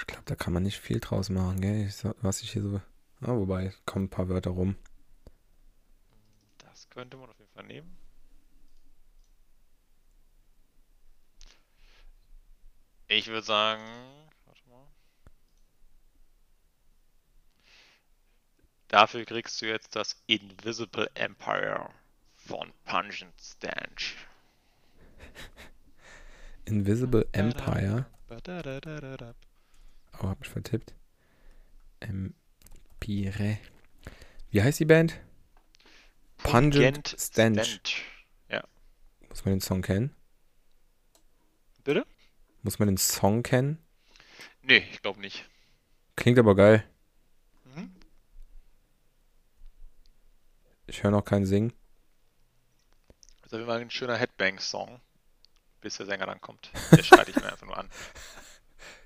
[0.09, 1.85] Ich glaube, da kann man nicht viel draus machen, gell?
[1.85, 2.81] Ich, was ich hier so.
[3.21, 4.75] Ah, wobei, kommen ein paar Wörter rum.
[6.57, 7.95] Das könnte man auf jeden Fall nehmen.
[13.07, 13.83] Ich würde sagen,
[14.45, 14.87] warte mal.
[18.87, 21.87] Dafür kriegst du jetzt das Invisible Empire
[22.35, 24.15] von Pungent Stench.
[26.65, 28.07] Invisible Empire.
[30.21, 30.93] Oh, hab mich vertippt.
[31.99, 33.57] Empire.
[34.51, 35.19] Wie heißt die Band?
[36.37, 38.03] Pungent Stench.
[39.29, 40.15] Muss man den Song kennen?
[41.83, 42.05] Bitte?
[42.63, 43.77] Muss man den Song kennen?
[44.63, 45.47] Nee, ich glaube nicht.
[46.15, 46.83] Klingt aber geil.
[47.63, 47.95] Mhm.
[50.87, 51.73] Ich höre noch keinen Singen.
[53.43, 54.99] Also wir mal ein schöner Headbang-Song,
[55.81, 56.71] bis der Sänger dann kommt.
[56.91, 57.89] Der schreit ich mir einfach nur an.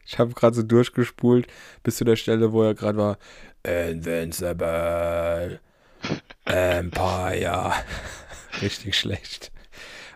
[0.05, 1.47] Ich habe gerade so durchgespult
[1.83, 3.17] bis zu der Stelle, wo er gerade war.
[3.63, 5.59] Invincible
[6.45, 7.73] Empire.
[8.61, 9.51] Richtig schlecht.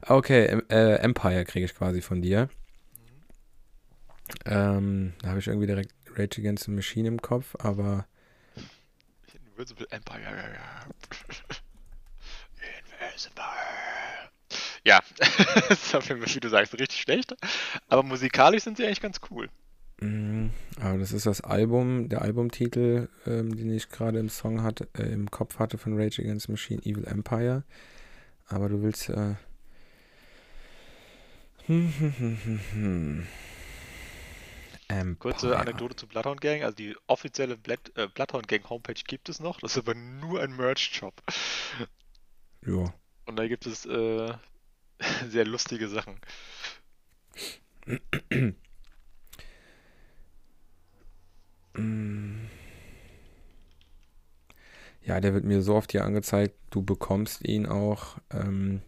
[0.02, 2.50] Okay, äh, Empire kriege ich quasi von dir.
[4.46, 8.06] Ähm, da habe ich irgendwie direkt Rage Against the Machine im Kopf, aber.
[9.34, 10.20] Invincible Empire.
[13.02, 13.44] Invincible.
[14.84, 15.02] Ja,
[15.70, 17.36] ist auf jeden Fall, wie du sagst, richtig schlecht.
[17.88, 19.50] Aber musikalisch sind sie eigentlich ganz cool.
[20.00, 24.88] Mm, aber das ist das Album, der Albumtitel, ähm, den ich gerade im Song hatte,
[24.98, 27.64] äh, im Kopf hatte von Rage Against Machine, Evil Empire.
[28.48, 29.36] Aber du willst äh,
[35.20, 36.64] Kurze Anekdote zu Bloodhound Gang.
[36.64, 39.60] Also die offizielle Blood, äh, Bloodhound Gang Homepage gibt es noch.
[39.60, 41.22] Das ist aber nur ein Merch-Shop.
[42.66, 42.94] Ja.
[43.26, 44.34] Und da gibt es äh,
[45.30, 46.20] sehr lustige Sachen.
[55.04, 58.18] Ja, der wird mir so oft hier angezeigt, du bekommst ihn auch.
[58.32, 58.82] Ähm,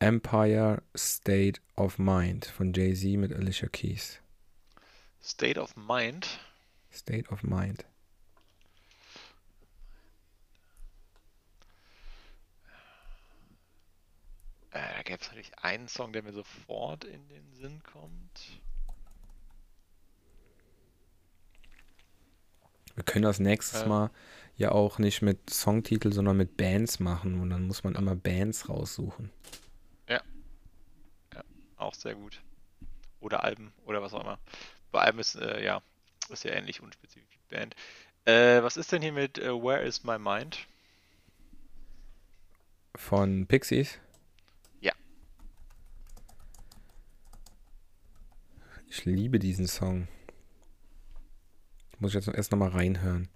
[0.00, 4.18] Empire State of Mind von Jay-Z mit Alicia Keys.
[5.22, 6.40] State of Mind?
[6.90, 7.84] State of Mind.
[14.72, 18.61] Äh, da gäbe es natürlich einen Song, der mir sofort in den Sinn kommt.
[22.94, 23.88] Wir können das nächstes Ähm.
[23.88, 24.10] Mal
[24.56, 28.68] ja auch nicht mit Songtitel, sondern mit Bands machen und dann muss man immer Bands
[28.68, 29.30] raussuchen.
[31.82, 32.40] Auch sehr gut.
[33.20, 34.38] Oder Alben oder was auch immer.
[34.92, 35.82] Bei Alben ist, äh, ja,
[36.28, 37.74] ist ja ähnlich unspezifisch wie Band.
[38.24, 40.58] Äh, was ist denn hier mit äh, Where is my mind?
[42.94, 43.98] Von Pixies?
[44.80, 44.92] Ja.
[48.86, 50.06] Ich liebe diesen Song.
[52.02, 53.28] Muss ich jetzt noch erst nochmal reinhören.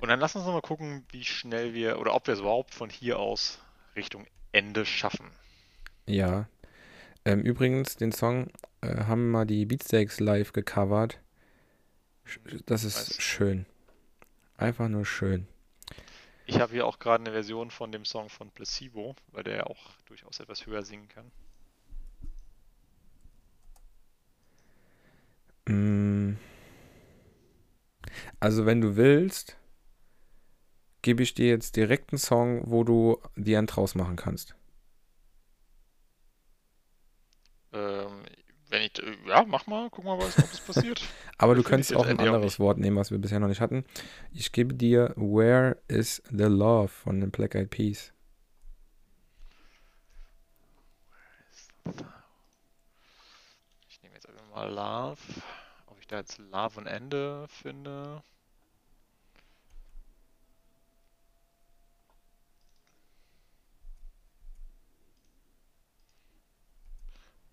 [0.00, 2.74] Und dann lass uns noch mal gucken, wie schnell wir oder ob wir es überhaupt
[2.74, 3.60] von hier aus
[3.94, 5.30] Richtung Ende schaffen.
[6.08, 6.48] Ja.
[7.24, 8.50] Ähm, übrigens, den Song
[8.80, 11.20] äh, haben mal die Beatsteaks live gecovert.
[12.66, 13.22] Das ist Weiß.
[13.22, 13.66] schön.
[14.56, 15.46] Einfach nur schön.
[16.46, 19.66] Ich habe hier auch gerade eine Version von dem Song von Placebo, weil der ja
[19.66, 21.30] auch durchaus etwas höher singen kann.
[28.40, 29.56] Also, wenn du willst,
[31.02, 34.54] gebe ich dir jetzt direkt einen Song, wo du die End draus machen kannst.
[37.72, 38.22] Ähm,
[38.68, 38.92] wenn ich,
[39.26, 41.02] ja, mach mal, guck mal, was, das passiert.
[41.38, 42.58] Aber du könntest auch ein anderes.
[42.58, 43.84] Wort nehmen, was wir bisher noch nicht hatten.
[44.32, 48.12] Ich gebe dir Where is the Love von den Black Eyed Peas.
[53.88, 55.18] Ich nehme jetzt einfach mal Love.
[56.12, 58.22] Da jetzt Love und Ende finde.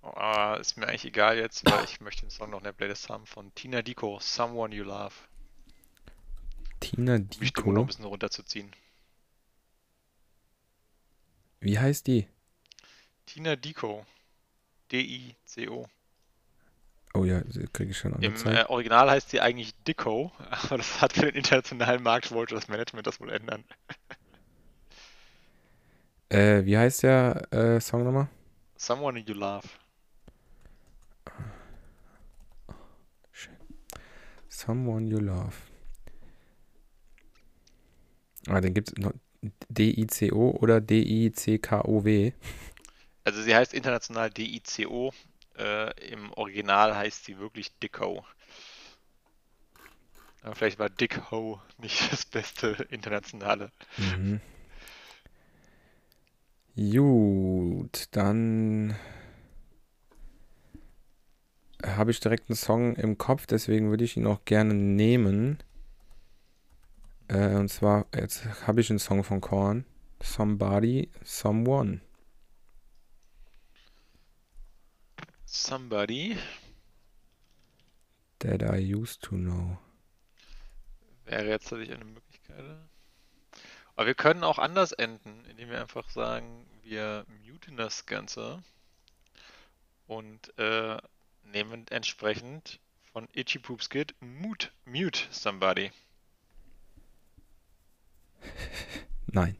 [0.01, 2.73] Oh, aber ist mir eigentlich egal jetzt, weil ich möchte den Song noch in der
[2.73, 5.15] Playlist haben von Tina Dico, Someone You Love.
[6.81, 7.87] Tina Um die Stimmung noch ein Dico.
[7.87, 8.71] bisschen runterzuziehen.
[11.61, 12.27] Wie heißt die?
[13.25, 14.05] Tina Dico.
[14.91, 15.87] D-I-C-O.
[17.13, 17.41] Oh ja,
[17.73, 18.69] kriege ich schon Im angezeigt.
[18.69, 22.67] äh, Original heißt sie eigentlich Dicko, aber das hat für den internationalen Markt wollte das
[22.67, 23.63] Management das wohl ändern.
[26.31, 28.29] Äh, wie heißt der äh, Song nochmal?
[28.75, 29.67] Someone You Love.
[34.47, 35.55] Someone You Love.
[38.47, 39.13] Ah, den gibt es noch.
[39.69, 42.33] D-I-C-O oder D-I-C-K-O-W.
[43.23, 45.13] Also sie heißt international D-I-C-O.
[45.59, 48.25] Äh, Im Original heißt sie wirklich Dicko.
[50.41, 53.71] Aber vielleicht war Dick Ho nicht das beste internationale.
[53.97, 54.39] Mhm.
[56.77, 58.95] Gut, dann
[61.85, 65.57] habe ich direkt einen Song im Kopf, deswegen würde ich ihn auch gerne nehmen.
[67.27, 69.83] Äh, und zwar, jetzt habe ich einen Song von Korn.
[70.21, 72.01] Somebody, Someone.
[75.51, 76.37] Somebody.
[78.37, 79.79] That I used to know.
[81.25, 82.63] Wäre jetzt natürlich eine Möglichkeit.
[83.95, 88.61] Aber wir können auch anders enden, indem wir einfach sagen, wir muten das Ganze
[90.05, 90.97] und äh,
[91.43, 92.79] nehmen entsprechend
[93.11, 95.91] von Itchy Poops Kid Mute, mute somebody.
[99.25, 99.57] Nein.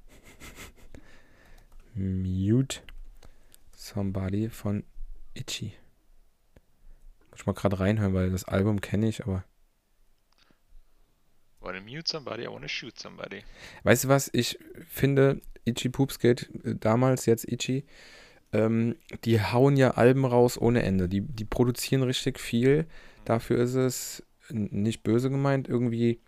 [1.96, 2.82] Mute
[3.76, 4.84] Somebody von
[5.34, 5.74] Itchy.
[7.30, 9.44] Muss ich mal gerade reinhören, weil das Album kenne ich, aber.
[11.62, 13.44] Wanna mute somebody, I wanna shoot somebody.
[13.84, 14.30] Weißt du was?
[14.34, 14.58] Ich
[14.88, 17.86] finde, Itchy Poopskate, äh, damals, jetzt Itchy,
[18.52, 21.08] ähm, die hauen ja Alben raus ohne Ende.
[21.08, 22.88] Die, die produzieren richtig viel.
[23.26, 26.20] Dafür ist es nicht böse gemeint, irgendwie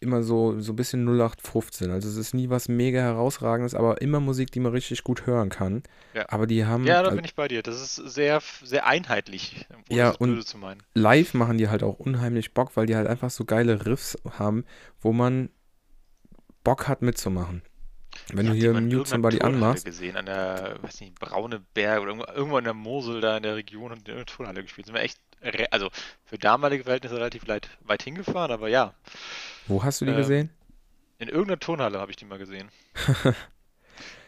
[0.00, 1.90] immer so, so ein bisschen 0815.
[1.90, 5.48] Also es ist nie was mega herausragendes, aber immer Musik, die man richtig gut hören
[5.48, 5.82] kann.
[6.14, 6.26] Ja.
[6.28, 6.84] Aber die haben.
[6.84, 7.62] Ja, da also bin ich bei dir.
[7.62, 10.82] Das ist sehr, sehr einheitlich, ohne Ja, und- böse zu meinen.
[10.94, 14.64] live machen die halt auch unheimlich Bock, weil die halt einfach so geile Riffs haben,
[15.00, 15.48] wo man
[16.64, 17.62] Bock hat mitzumachen.
[18.32, 22.12] Wenn Ich du hier Mute Somebody anmachst, gesehen, an der, weiß nicht, Braune Berg oder
[22.34, 24.86] irgendwo, in der Mosel da in der Region und in der Turnhalle gespielt.
[24.86, 25.18] Sind wir echt,
[25.70, 25.90] also
[26.24, 28.94] für damalige Verhältnisse relativ weit, weit hingefahren, aber ja,
[29.68, 30.50] wo hast du die Ähm, gesehen?
[31.18, 32.68] in irgendeiner Turnhalle habe ich die mal gesehen.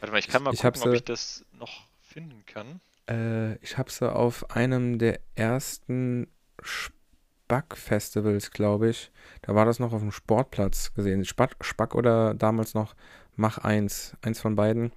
[0.01, 2.81] Warte mal, ich kann mal Ich gucken, ob ich das noch finden kann.
[3.09, 6.29] Äh, ich habe sie auf einem der ersten
[6.63, 9.11] Spack-Festivals, glaube ich.
[9.43, 11.25] Da war das noch auf dem Sportplatz gesehen.
[11.25, 12.95] Spack, Spack oder damals noch
[13.37, 14.17] Mach 1.
[14.23, 14.93] Eins von beiden.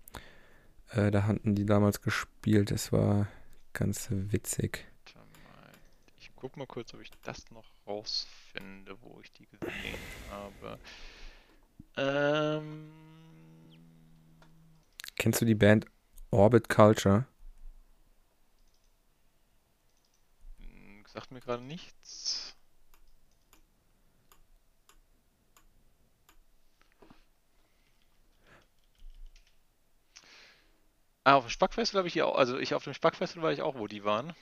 [0.91, 2.72] Äh, da hatten die damals gespielt.
[2.72, 3.28] Es war
[3.74, 4.88] ganz witzig.
[6.41, 10.79] Guck mal kurz, ob ich das noch rausfinde, wo ich die gesehen habe.
[11.97, 12.91] Ähm,
[15.17, 15.85] Kennst du die Band
[16.31, 17.27] Orbit Culture?
[20.59, 22.55] hm, sagt mir gerade nichts.
[31.23, 33.61] Ah, auf dem Spackfestival habe ich die auch, also ich auf dem Spackfestival war ich
[33.63, 34.35] auch, wo die waren.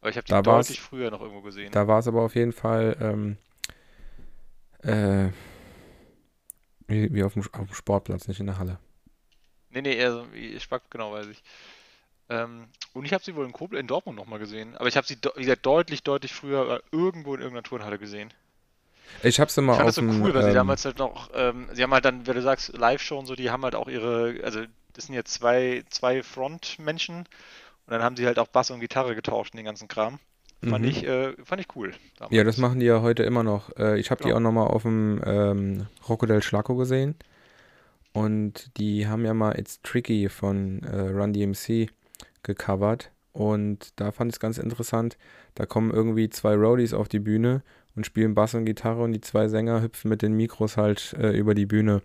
[0.00, 1.72] Aber ich habe die Da deutlich früher noch irgendwo gesehen.
[1.72, 3.36] Da war es aber auf jeden Fall ähm,
[4.82, 5.30] äh,
[6.86, 8.78] wie, wie auf, dem, auf dem Sportplatz, nicht in der Halle.
[9.70, 11.42] Nee, nee, eher so wie Spack, genau, weiß ich.
[12.28, 14.76] Ähm, und ich habe sie wohl in Koblenz, in Dortmund nochmal gesehen.
[14.76, 18.32] Aber ich habe sie, wie gesagt, deutlich, deutlich früher äh, irgendwo in irgendeiner Turnhalle gesehen.
[19.22, 20.84] Ich habe sie mal Ich fand auf das so dem, cool, weil sie ähm, damals
[20.84, 23.64] halt noch, ähm, sie haben halt dann, wenn du sagst, Live-Show und so, die haben
[23.64, 27.26] halt auch ihre, also das sind jetzt zwei, zwei Frontmenschen
[27.90, 30.18] und dann haben sie halt auch Bass und Gitarre getauscht und den ganzen Kram.
[30.64, 30.90] Fand Mhm.
[30.90, 31.92] ich, äh, fand ich cool.
[32.30, 32.58] Ja, das damals.
[32.58, 33.76] machen die ja heute immer noch.
[33.78, 34.36] Äh, ich habe die Genau.
[34.36, 37.16] auch nochmal auf dem ähm, Rocco del Schlacco gesehen.
[38.12, 41.88] Und die haben ja mal It's Tricky von äh, Run DMC
[42.42, 43.10] gecovert.
[43.32, 45.16] Und da fand ich es ganz interessant.
[45.54, 47.62] Da kommen irgendwie zwei Roadies auf die Bühne
[47.96, 51.30] und spielen Bass und Gitarre und die zwei Sänger hüpfen mit den Mikros halt äh,
[51.36, 52.02] über die Bühne.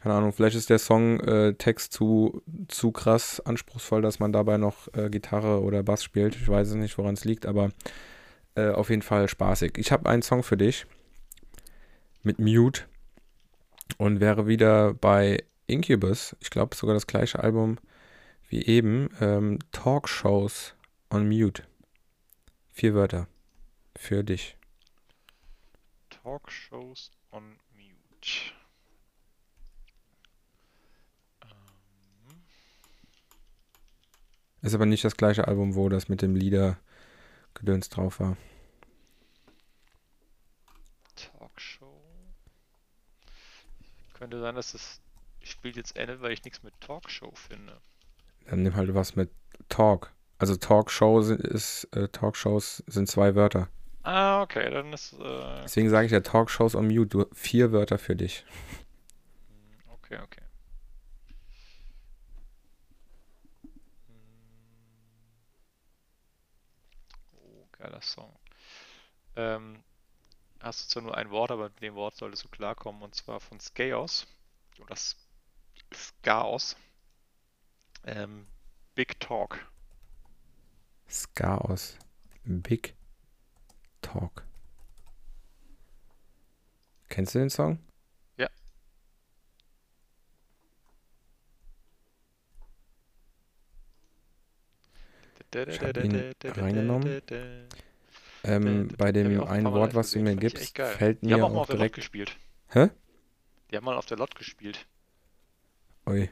[0.00, 4.88] Keine Ahnung, vielleicht ist der Song äh, zu, zu krass anspruchsvoll, dass man dabei noch
[4.94, 6.34] äh, Gitarre oder Bass spielt.
[6.36, 7.68] Ich weiß es nicht, woran es liegt, aber
[8.54, 9.76] äh, auf jeden Fall spaßig.
[9.76, 10.86] Ich habe einen Song für dich
[12.22, 12.84] mit Mute
[13.98, 16.34] und wäre wieder bei Incubus.
[16.40, 17.76] Ich glaube sogar das gleiche Album
[18.48, 19.10] wie eben.
[19.20, 20.76] Ähm, Talkshows
[21.10, 21.64] on Mute.
[22.72, 23.28] Vier Wörter
[23.94, 24.56] für dich.
[26.08, 28.54] Talkshows on Mute.
[34.62, 36.78] Ist aber nicht das gleiche Album, wo das mit dem Lieder
[37.54, 38.36] Gedöns drauf war.
[41.16, 42.00] Talkshow.
[44.14, 45.00] Könnte sein, dass das
[45.42, 47.80] Spiel jetzt endet, weil ich nichts mit Talkshow finde.
[48.46, 49.30] Dann nimm halt was mit
[49.68, 50.12] Talk.
[50.38, 53.68] Also Talkshow sind, ist, äh, Talkshows sind zwei Wörter.
[54.02, 57.06] Ah, okay, dann ist, äh, Deswegen sage ich ja Talkshows on Mute.
[57.06, 58.44] Du, vier Wörter für dich.
[59.48, 60.40] hm, okay, okay.
[67.80, 68.32] Geiler Song.
[69.36, 69.82] Ähm,
[70.60, 73.40] hast du zwar nur ein Wort, aber mit dem Wort solltest du klarkommen, und zwar
[73.40, 74.26] von Skaos.
[74.78, 74.96] Oder
[75.94, 76.76] Skaos.
[78.04, 78.46] Ähm,
[78.94, 79.58] Big Talk.
[81.08, 81.96] Skaos.
[82.44, 82.94] Big
[84.02, 84.44] Talk.
[87.08, 87.78] Kennst du den Song?
[95.54, 97.22] Ich hab ihn reingenommen.
[98.42, 101.42] Ähm, Äh, bei dem einen Mal Wort, was du mir gibst, fällt Die mir haben
[101.42, 101.94] auch mal auch auf der Lot direkt.
[101.96, 102.36] gespielt.
[102.68, 102.88] Hä?
[103.70, 104.86] Die haben mal auf der Lot gespielt.
[106.06, 106.30] Ui.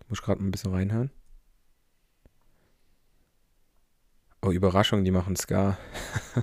[0.00, 1.10] Ich muss gerade ein bisschen reinhören.
[4.44, 5.78] Oh, Überraschung, die machen Ska.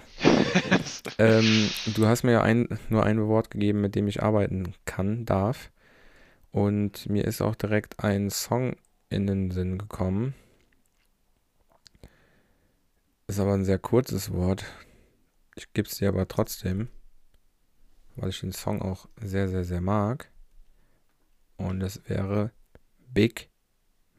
[1.20, 5.26] Ähm, du hast mir ja ein, nur ein Wort gegeben, mit dem ich arbeiten kann,
[5.26, 5.70] darf.
[6.52, 8.76] Und mir ist auch direkt ein Song
[9.10, 10.34] in den Sinn gekommen.
[13.28, 14.66] Ist aber ein sehr kurzes Wort.
[15.56, 16.90] Ich gebe es dir aber trotzdem.
[18.16, 20.32] weil ich den Song auch sehr, sehr, sehr mag.
[21.58, 22.52] Und es wäre
[23.14, 23.50] Big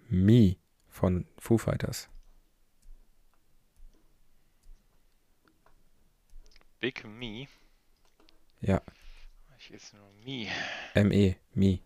[0.08, 0.56] Me
[0.88, 2.08] von Foo Fighters.
[6.80, 7.46] Big Me.
[8.60, 8.82] Ja.
[9.58, 10.46] Ich jetzt nur Me.
[10.94, 11.80] M-E, Me.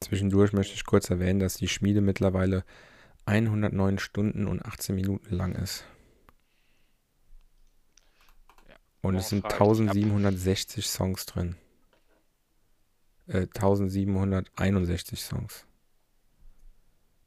[0.00, 2.64] Zwischendurch möchte ich kurz erwähnen, dass die Schmiede mittlerweile
[3.26, 5.84] 109 Stunden und 18 Minuten lang ist.
[9.02, 11.56] Und es sind 1760 Songs drin.
[13.26, 15.66] Äh, 1761 Songs.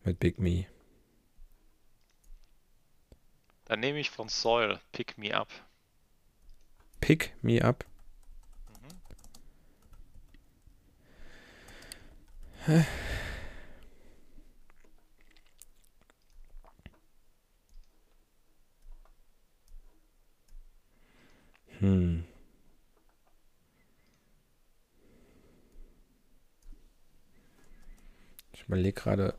[0.04, 0.66] Mit Big Me.
[3.66, 5.50] Dann nehme ich von Soil Pick Me Up.
[7.00, 7.86] Pick Me Up?
[21.80, 22.24] Hm.
[28.54, 29.34] Ich überlege gerade,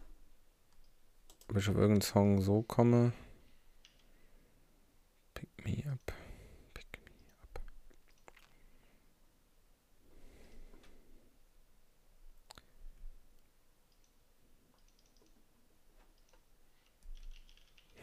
[1.48, 3.12] ob ich auf irgendeinen Song so komme.
[5.34, 6.01] Pick me up.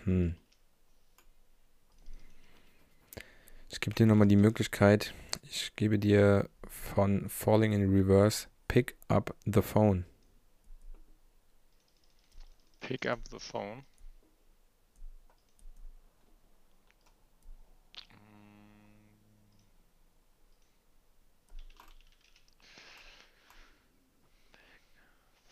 [0.10, 0.36] Hm.
[3.70, 9.36] Ich gebe dir nochmal die Möglichkeit, ich gebe dir von Falling in Reverse Pick up
[9.46, 10.06] the phone.
[12.82, 13.86] Pick up the phone.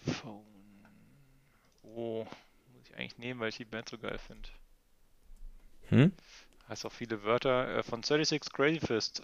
[0.03, 0.43] Phone.
[1.83, 2.25] Oh,
[2.97, 4.49] eigentlich nehmen, weil ich die Band so geil finde.
[5.89, 6.11] Hm?
[6.67, 7.77] Heißt auch viele Wörter.
[7.77, 9.21] Äh, von 36 Crazy Fist.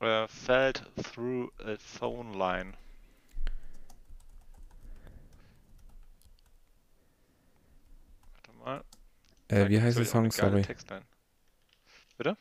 [0.00, 2.74] Äh, felt through a phone line.
[8.34, 8.84] Warte mal.
[9.48, 10.30] Äh, wie heißt der Song?
[10.30, 10.62] Sorry.
[10.62, 11.04] Textline.
[12.16, 12.36] Bitte?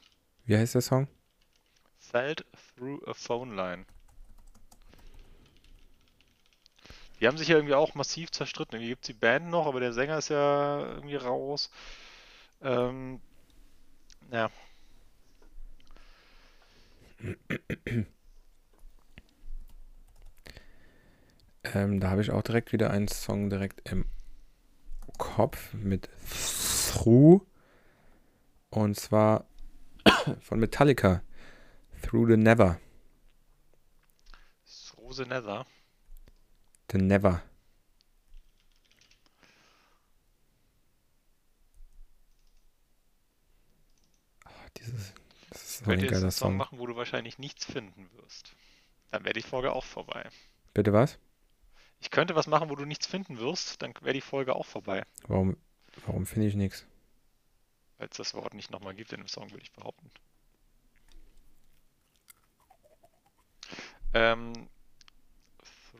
[0.45, 1.07] Wie heißt der Song?
[1.97, 2.45] Felt
[2.75, 3.85] through a phone line.
[7.21, 8.75] Die haben sich ja irgendwie auch massiv zerstritten.
[8.75, 11.69] Irgendwie gibt es die Band noch, aber der Sänger ist ja irgendwie raus.
[12.61, 13.21] Ähm,
[14.31, 14.49] ja.
[21.63, 24.05] Ähm, da habe ich auch direkt wieder einen Song direkt im
[25.19, 26.09] Kopf mit
[26.91, 27.45] Through.
[28.71, 29.45] Und zwar
[30.41, 31.21] von Metallica.
[32.01, 32.79] Through the Never.
[34.65, 35.67] Through the Nether.
[36.91, 37.41] The Never.
[44.77, 45.13] Dieses,
[45.49, 46.57] das ist so ein geiler einen Song Song.
[46.57, 48.55] machen, wo du wahrscheinlich nichts finden wirst.
[49.11, 50.29] Dann wäre die Folge auch vorbei.
[50.73, 51.17] Bitte was?
[52.01, 55.05] Ich könnte was machen, wo du nichts finden wirst, dann wäre die Folge auch vorbei.
[55.27, 55.55] Warum,
[56.05, 56.85] warum finde ich nichts?
[57.99, 60.09] Weil es das Wort nicht nochmal gibt in dem Song, würde ich behaupten.
[64.13, 64.67] Ähm,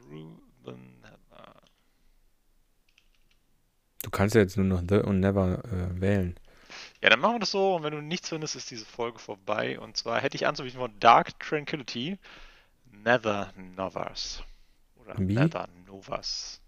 [0.09, 1.61] through the Nether.
[4.03, 6.35] Du kannst ja jetzt nur noch The und Never äh, wählen.
[7.01, 9.79] Ja, dann machen wir das so und wenn du nichts findest, ist diese Folge vorbei.
[9.79, 12.17] Und zwar hätte ich anzubieten von Dark Tranquility,
[12.91, 14.43] Nether Novas.
[14.95, 15.33] Oder Wie?
[15.33, 16.61] Nether Novas.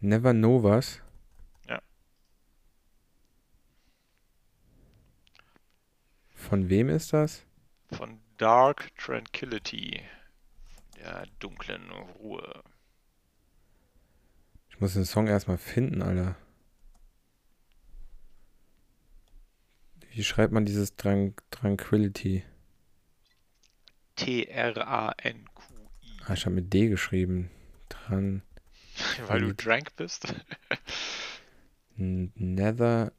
[0.00, 1.00] Never Know was?
[1.68, 1.80] Ja.
[6.34, 7.44] Von wem ist das?
[7.92, 10.02] Von Dark Tranquility.
[10.96, 12.62] Der dunklen Ruhe.
[14.70, 16.36] Ich muss den Song erstmal finden, Alter.
[20.10, 22.44] Wie schreibt man dieses Tran Tranquility?
[24.16, 26.20] T-R-A-N-Q-I.
[26.26, 27.50] Ah, ich habe mit D geschrieben.
[27.88, 28.42] Tran
[29.26, 30.34] Weil du drank bist.
[31.98, 33.12] N- Nether.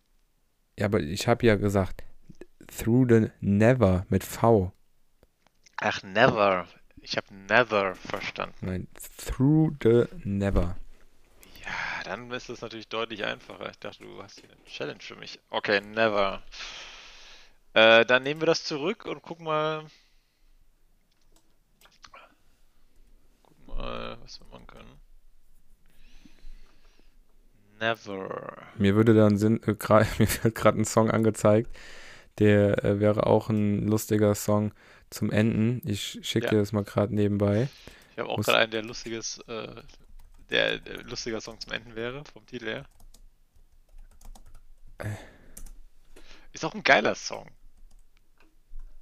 [0.77, 2.03] Ja, aber ich habe ja gesagt,
[2.67, 4.71] through the never mit V.
[5.77, 6.67] Ach, never.
[7.09, 8.53] Ich habe never verstanden.
[8.59, 10.75] Nein, through the never.
[11.63, 13.69] Ja, dann ist es natürlich deutlich einfacher.
[13.69, 15.39] Ich dachte, du hast hier eine Challenge für mich.
[15.49, 16.43] Okay, never.
[17.73, 19.85] Äh, dann nehmen wir das zurück und gucken mal.
[23.41, 24.99] Gucken mal, was wir machen können.
[27.79, 28.57] Never.
[28.75, 31.73] Mir würde dann Sinn, äh, grad, mir wird gerade ein Song angezeigt,
[32.39, 34.73] der äh, wäre auch ein lustiger Song
[35.09, 35.81] zum Enden.
[35.85, 36.51] Ich schicke Ja.
[36.51, 37.67] dir das mal gerade nebenbei.
[38.13, 39.81] Ich habe auch gerade einen, der lustiges, äh,
[40.49, 42.85] der, der lustiger Song zum Enden wäre, vom Titel her.
[44.99, 45.09] Äh.
[46.53, 47.49] Ist auch ein geiler Song.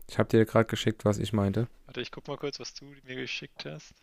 [0.09, 1.67] Ich habe dir gerade geschickt, was ich meinte.
[1.85, 3.93] Warte, ich guck mal kurz, was du mir geschickt hast.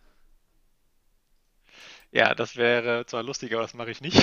[2.10, 4.16] Ja, das wäre zwar lustig, aber das mache ich nicht.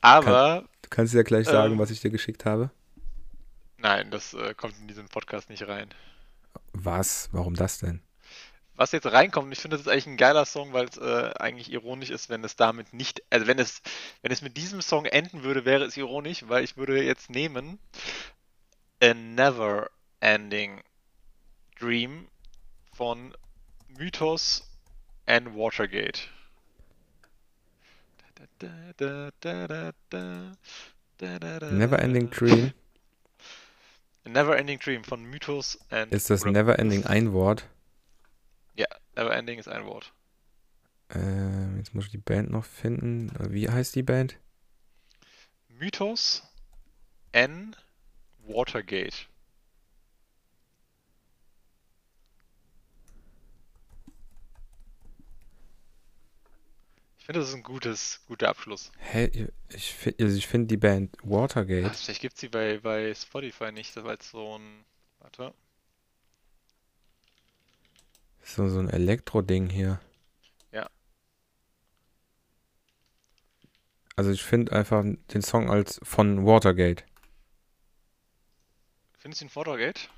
[0.00, 1.78] aber Du kannst ja gleich sagen, Ähm.
[1.78, 2.70] was ich dir geschickt habe.
[3.78, 5.88] Nein, das äh, kommt in diesen Podcast nicht rein.
[6.72, 7.28] Was?
[7.32, 8.00] Warum das denn?
[8.76, 11.70] Was jetzt reinkommt, ich finde, das ist eigentlich ein geiler Song, weil es äh, eigentlich
[11.70, 13.82] ironisch ist, wenn es damit nicht, also wenn es,
[14.22, 17.78] wenn es mit diesem Song enden würde, wäre es ironisch, weil ich würde jetzt nehmen
[19.00, 20.82] A Never Ending
[21.78, 22.26] Dream
[22.92, 23.32] von
[23.96, 24.68] Mythos
[25.26, 26.28] and Watergate.
[31.70, 32.30] Never Ending.
[32.30, 32.72] Dream.
[34.24, 37.68] A Never Ending Dream von Mythos and Ist das oder- Never Ending ein Wort?
[38.74, 38.86] Ja,
[39.16, 40.12] Never Ending ist ein Wort.
[41.10, 43.30] Ähm, jetzt muss ich die Band noch finden.
[43.52, 44.38] Wie heißt die Band?
[45.68, 46.42] Mythos
[47.32, 47.76] N
[48.46, 49.26] Watergate.
[57.24, 58.92] Ich finde, das ist ein gutes, guter Abschluss.
[58.98, 59.48] Hä?
[59.70, 61.86] Ich, also ich finde die Band Watergate.
[61.90, 64.84] Ach, vielleicht gibt es sie bei, bei Spotify nicht, das war jetzt so ein.
[65.20, 65.54] Warte.
[68.42, 70.02] So, so ein Elektro-Ding hier.
[70.70, 70.90] Ja.
[74.16, 75.02] Also ich finde einfach
[75.32, 77.04] den Song als von Watergate.
[79.16, 80.10] Findest du den Watergate?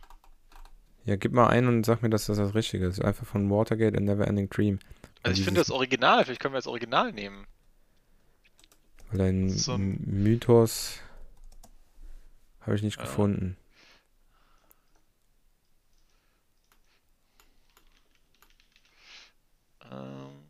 [1.05, 3.01] Ja, gib mal ein und sag mir, dass das das Richtige ist.
[3.01, 4.81] Einfach von Watergate and Never Ending Dream.
[5.23, 7.47] Also ich finde das Original, vielleicht können wir das Original nehmen.
[9.11, 11.01] Weil ein so Mythos
[12.61, 13.03] habe ich nicht Ja.
[13.03, 13.57] gefunden.
[19.91, 20.45] Ähm,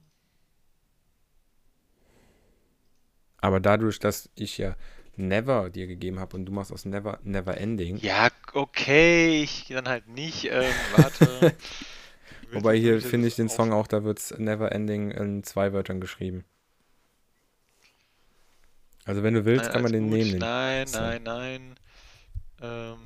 [3.40, 4.76] Aber dadurch, dass ich ja
[5.16, 8.02] Never dir gegeben habe und du machst aus Never Never Ending.
[8.02, 10.44] ja, okay, ich dann halt nicht.
[10.50, 11.56] Ähm, warte.
[12.56, 16.00] Wobei hier finde ich den Song auch, da wird es Never Ending in zwei Wörtern
[16.00, 16.44] geschrieben.
[19.04, 20.18] Also wenn du willst, Nein, kann man den gut.
[20.18, 20.38] nehmen.
[20.40, 20.98] Nein, So.
[20.98, 21.74] nein, nein.
[22.60, 22.98] Ähm,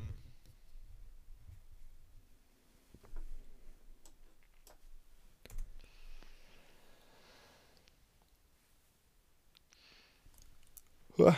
[11.19, 11.37] Uah.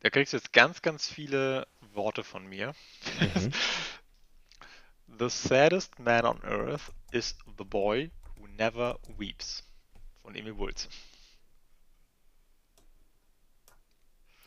[0.00, 2.74] da kriegst du jetzt ganz, ganz viele Worte von mir.
[3.36, 3.52] Mhm.
[5.18, 9.64] The saddest man on earth is the boy who never weeps.
[10.22, 10.88] Von Emil Bulls.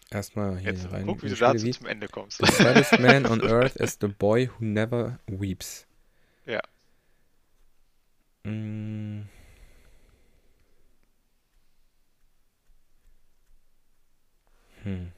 [0.09, 1.05] Erstmal hier Jetzt rein.
[1.05, 2.37] guck, wie du dazu zum Ende kommst.
[2.37, 5.85] The saddest man on earth is the boy who never weeps.
[6.45, 6.61] Ja.
[8.45, 9.27] Mm.
[14.83, 15.11] Hm.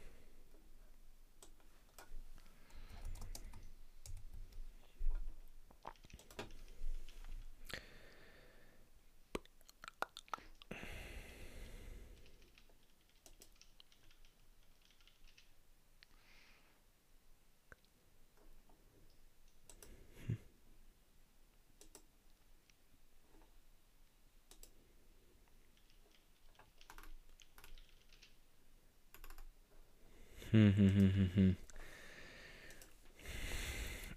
[30.53, 31.55] Hm, hm, hm, hm, hm.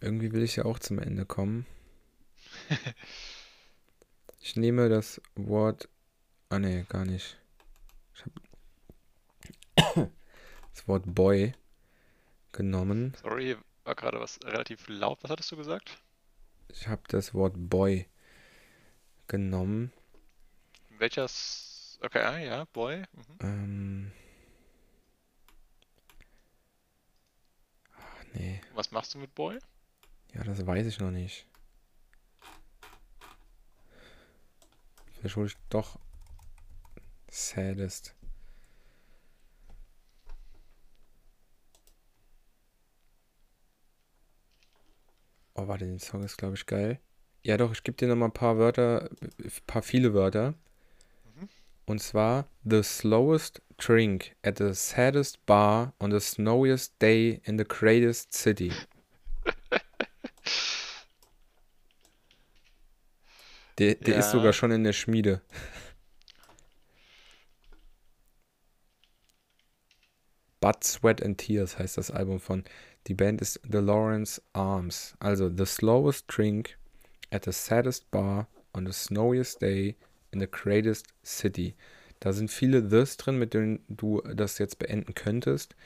[0.02, 1.66] Irgendwie will ich ja auch zum Ende kommen.
[4.38, 5.88] Ich nehme das Wort.
[6.50, 7.36] Ah, nee, gar nicht.
[8.14, 8.24] Ich
[9.76, 10.10] habe
[10.72, 11.52] das Wort Boy
[12.52, 13.16] genommen.
[13.20, 15.18] Sorry, war gerade was relativ laut.
[15.22, 16.00] Was hattest du gesagt?
[16.68, 18.06] Ich habe das Wort Boy
[19.26, 19.90] genommen.
[20.96, 21.98] Welches?
[22.02, 22.98] Okay, ah, ja, Boy.
[22.98, 23.38] Mhm.
[23.40, 24.12] Ähm.
[28.36, 28.60] Nee.
[28.74, 29.58] Was machst du mit Boy?
[30.34, 31.46] Ja, das weiß ich noch nicht.
[35.12, 35.98] Vielleicht hole ich doch
[37.28, 38.14] Saddest.
[45.54, 47.00] Oh, warte, den Song ist, glaube ich, geil.
[47.42, 50.52] Ja, doch, ich gebe dir noch mal ein paar Wörter, ein paar viele Wörter.
[51.34, 51.48] Mhm.
[51.86, 57.64] Und zwar The slowest drink at the saddest bar on the snowiest day in the
[57.64, 58.72] greatest city.
[63.78, 64.32] Der, der ist Ja.
[64.32, 65.42] sogar schon in der Schmiede.
[70.60, 72.64] Blood, Sweat and Tears heißt das Album von.
[73.06, 75.14] Die Band ist The Lawrence Arms.
[75.20, 76.76] Also The Slowest Drink
[77.30, 79.96] at the saddest bar on the snowiest day
[80.32, 81.76] in the greatest city.
[82.20, 85.76] Da sind viele Ths drin, mit denen du das jetzt beenden könntest.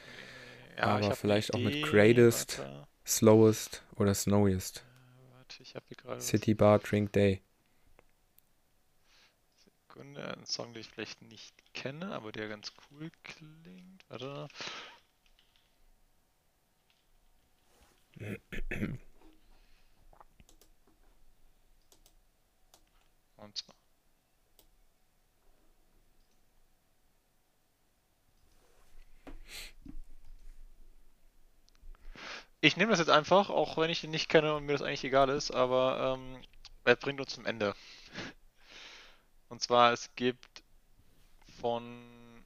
[0.78, 4.78] Ja, aber vielleicht auch mit greatest, Warte, slowest oder snowiest.
[4.78, 6.20] äh, warte ich habe hier gerade.
[6.20, 7.42] City Bar Drink Day.
[9.58, 14.04] Sekunde, ein Song, den ich vielleicht nicht kenne, aber der ganz cool klingt.
[14.08, 14.48] Warte.
[23.36, 23.74] Und zwar.
[32.62, 35.04] Ich nehme das jetzt einfach, auch wenn ich ihn nicht kenne und mir das eigentlich
[35.04, 36.42] egal ist, aber ähm,
[36.84, 37.74] er bringt uns zum Ende.
[39.48, 40.62] Und zwar, es gibt
[41.60, 42.44] von,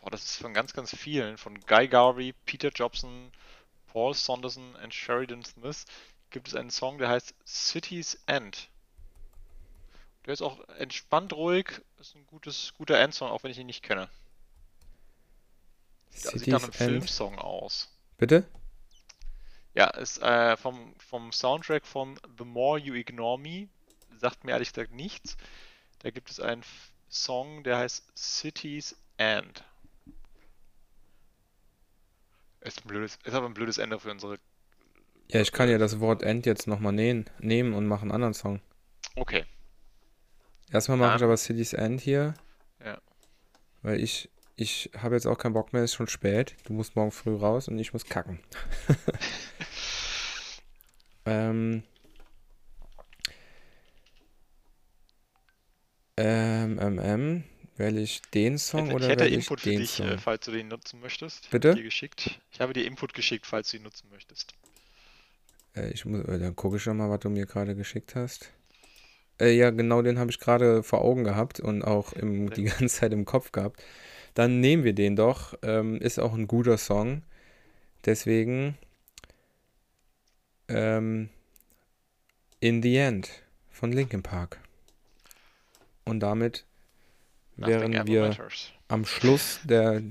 [0.00, 3.32] boah, das ist von ganz, ganz vielen, von Guy Garvey, Peter Jobson,
[3.86, 5.86] Paul Saunderson und Sheridan Smith,
[6.30, 8.68] gibt es einen Song, der heißt City's End.
[10.26, 13.82] Der ist auch entspannt ruhig, ist ein gutes, guter Endsong, auch wenn ich ihn nicht
[13.82, 14.08] kenne.
[16.14, 16.76] Sieht, sieht nach einem End.
[16.76, 17.88] Filmsong aus.
[18.16, 18.46] Bitte?
[19.74, 23.68] Ja, ist äh, vom, vom Soundtrack von The More You Ignore Me,
[24.16, 25.36] sagt mir ehrlich gesagt nichts.
[25.98, 26.62] Da gibt es einen
[27.08, 29.64] Song, der heißt City's End.
[32.60, 34.38] Ist, ein blödes, ist aber ein blödes Ende für unsere.
[35.28, 38.34] Ja, ich kann ja das Wort End jetzt nochmal nehmen, nehmen und mache einen anderen
[38.34, 38.60] Song.
[39.16, 39.44] Okay.
[40.70, 42.34] Erstmal mache ich aber City's End hier.
[42.84, 42.98] Ja.
[43.82, 46.54] Weil ich, ich habe jetzt auch keinen Bock mehr, es ist schon spät.
[46.64, 48.40] Du musst morgen früh raus und ich muss kacken.
[51.26, 51.82] ähm,
[56.16, 57.44] ähm, ähm, ähm,
[57.76, 60.08] wähle ich den Song Ich oder hätte wähle ich Input für den dich, Song?
[60.08, 61.44] äh, falls du den nutzen möchtest.
[61.44, 61.70] Ich Bitte?
[61.70, 62.38] habe dir geschickt.
[62.52, 64.54] Ich habe dir Input geschickt, falls du ihn nutzen möchtest.
[65.74, 68.50] Äh, ich muss, äh, dann gucke ich schon mal, was du mir gerade geschickt hast.
[69.40, 72.86] Äh, ja, genau den habe ich gerade vor Augen gehabt und auch im, die ganze
[72.86, 73.82] Zeit im Kopf gehabt.
[74.34, 75.54] Dann nehmen wir den doch.
[75.62, 77.22] Ähm, ist auch ein guter Song.
[78.04, 78.76] Deswegen
[80.68, 81.30] ähm,
[82.60, 83.30] In the End
[83.70, 84.60] von Linkin Park.
[86.04, 86.64] Und damit
[87.56, 88.72] wären wir matters.
[88.88, 90.02] am Schluss der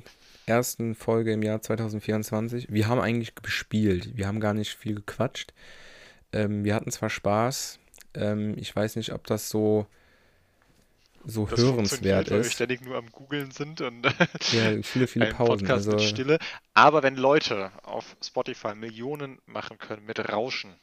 [0.46, 2.72] ersten Folge im Jahr 2024.
[2.72, 4.18] Wir haben eigentlich gespielt.
[4.18, 5.54] Wir haben gar nicht viel gequatscht.
[6.32, 7.80] Ähm, wir hatten zwar Spaß.
[8.16, 9.86] Ähm, ich weiß nicht, ob das so,
[11.26, 12.54] so Das hörenswert funktioniert, weil wir ist.
[12.54, 14.04] ständig nur am Googeln sind und
[14.52, 15.68] Ja, viele, viele Pausen.
[15.68, 16.40] Podcast Also, Stille.
[16.74, 20.76] Aber wenn Leute auf Spotify Millionen machen können mit Rauschen,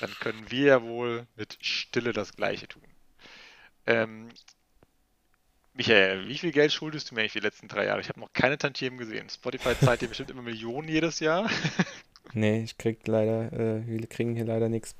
[0.00, 2.82] dann können wir ja wohl mit Stille das Gleiche tun.
[3.86, 4.28] Ähm,
[5.74, 8.00] Michael, wie viel Geld schuldest du mir eigentlich die letzten drei Jahre?
[8.00, 9.28] Ich habe noch keine Tantiemen gesehen.
[9.28, 11.50] Spotify zahlt dir bestimmt immer Millionen jedes Jahr.
[12.32, 14.94] nee, ich krieg leider, äh, wir kriegen hier leider nichts.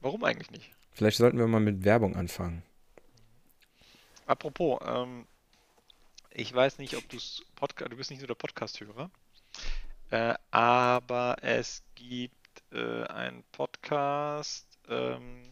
[0.00, 0.72] Warum eigentlich nicht?
[0.92, 2.62] Vielleicht sollten wir mal mit Werbung anfangen.
[4.26, 5.26] Apropos, ähm,
[6.32, 7.16] ich weiß nicht, ob du
[7.54, 9.10] Podcast, du bist nicht so der Podcast-Hörer,
[10.10, 15.42] äh, aber es gibt äh, einen Podcast, ähm,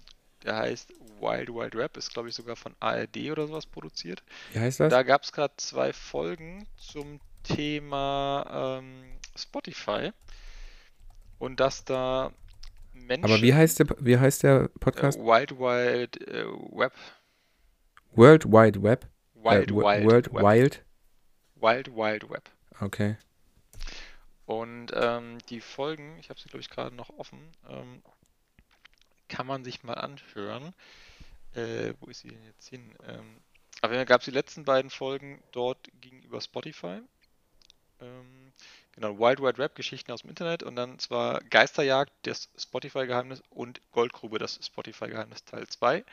[0.42, 4.22] der heißt Wild Wild Rap, ist glaube ich sogar von ARD oder sowas produziert.
[4.52, 4.90] Wie heißt das?
[4.90, 9.04] Da gab es gerade zwei Folgen zum Thema ähm,
[9.36, 10.10] Spotify
[11.38, 12.32] und dass da
[12.92, 15.18] Menschen Aber wie heißt der, wie heißt der äh, Podcast?
[15.18, 16.92] Wild Wild äh, Web,
[18.16, 19.06] World Wide Web?
[19.34, 20.84] Wild äh, Wild World Web, Wild?
[21.56, 22.50] Wild Wild Web.
[22.80, 23.16] Okay.
[24.46, 28.02] Und ähm, die Folgen, ich habe sie glaube ich gerade noch offen, ähm,
[29.28, 30.74] kann man sich mal anhören.
[31.54, 32.94] Äh, wo ist sie denn jetzt hin?
[33.06, 33.36] Ähm,
[33.80, 37.00] aber dann gab es die letzten beiden Folgen dort gegenüber Spotify.
[38.00, 38.52] Ähm,
[38.92, 43.80] genau, Wild Wild Web, Geschichten aus dem Internet und dann zwar Geisterjagd, das Spotify-Geheimnis und
[43.92, 46.04] Goldgrube, das Spotify-Geheimnis Teil 2.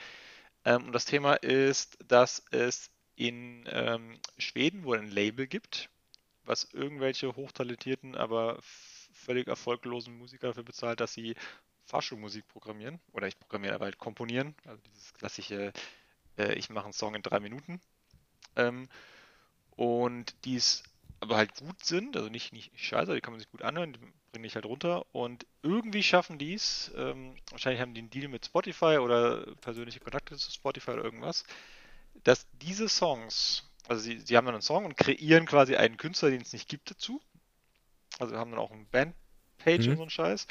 [0.65, 5.89] Ähm, und das Thema ist, dass es in ähm, Schweden wohl ein Label gibt,
[6.43, 11.35] was irgendwelche hochtalentierten, aber völlig erfolglosen Musiker dafür bezahlt, dass sie
[11.85, 12.99] Fahrschulmusik programmieren.
[13.11, 14.55] Oder ich programmiere aber halt komponieren.
[14.65, 15.73] Also dieses klassische,
[16.37, 17.81] äh, ich mache einen Song in drei Minuten.
[18.55, 18.87] Ähm,
[19.75, 20.83] und die es
[21.21, 23.99] aber halt gut sind, also nicht, nicht scheiße, die kann man sich gut anhören, die
[24.31, 25.05] bringen dich halt runter.
[25.13, 29.99] Und irgendwie schaffen die es, ähm, wahrscheinlich haben die einen Deal mit Spotify oder persönliche
[30.01, 31.45] Kontakte zu Spotify oder irgendwas,
[32.23, 36.31] dass diese Songs, also sie, sie haben dann einen Song und kreieren quasi einen Künstler,
[36.31, 37.21] den es nicht gibt dazu.
[38.19, 39.89] Also haben dann auch eine Bandpage Mhm.
[39.89, 40.47] und so einen Scheiß.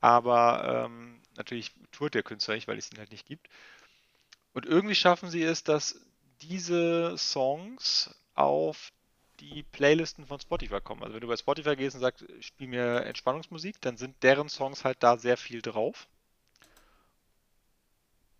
[0.00, 3.48] Aber ähm, natürlich tourt der Künstler nicht, weil es ihn halt nicht gibt.
[4.52, 6.00] Und irgendwie schaffen sie es, dass
[6.40, 8.92] diese Songs auf
[9.40, 11.02] die Playlisten von Spotify kommen.
[11.02, 14.84] Also wenn du bei Spotify gehst und sagst, spiel mir Entspannungsmusik, dann sind deren Songs
[14.84, 16.08] halt da sehr viel drauf.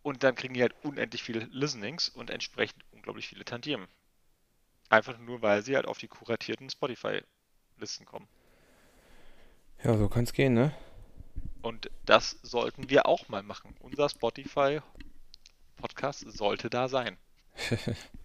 [0.03, 3.87] Und dann kriegen die halt unendlich viele Listenings und entsprechend unglaublich viele Tantiemen.
[4.89, 8.27] Einfach nur, weil sie halt auf die kuratierten Spotify-Listen kommen.
[9.85, 10.75] Ja, so kann es gehen, ne?
[11.63, 13.75] Und das sollten wir auch mal machen.
[13.81, 17.19] Unser Spotify-Podcast sollte da sein.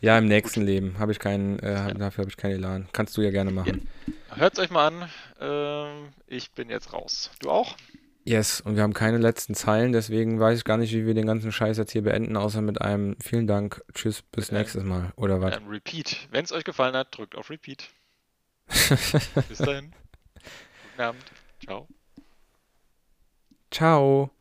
[0.00, 0.68] ja, im nächsten Gut.
[0.68, 1.94] Leben habe ich keinen, äh, ja.
[1.94, 2.88] dafür habe ich keinen Elan.
[2.92, 3.88] Kannst du ja gerne machen.
[4.28, 4.36] Ja.
[4.36, 5.10] Hört es euch mal an.
[5.40, 7.30] Ähm, ich bin jetzt raus.
[7.40, 7.76] Du auch?
[8.24, 11.26] Yes, und wir haben keine letzten Zeilen, deswegen weiß ich gar nicht, wie wir den
[11.26, 15.12] ganzen Scheiß jetzt hier beenden, außer mit einem vielen Dank, tschüss, bis ähm, nächstes Mal,
[15.14, 15.56] oder was?
[15.56, 16.26] Ähm, repeat.
[16.32, 17.88] Wenn es euch gefallen hat, drückt auf Repeat.
[19.48, 19.92] bis dahin.
[20.90, 21.24] Guten Abend.
[21.64, 21.86] Ciao.
[23.70, 24.35] Ciao.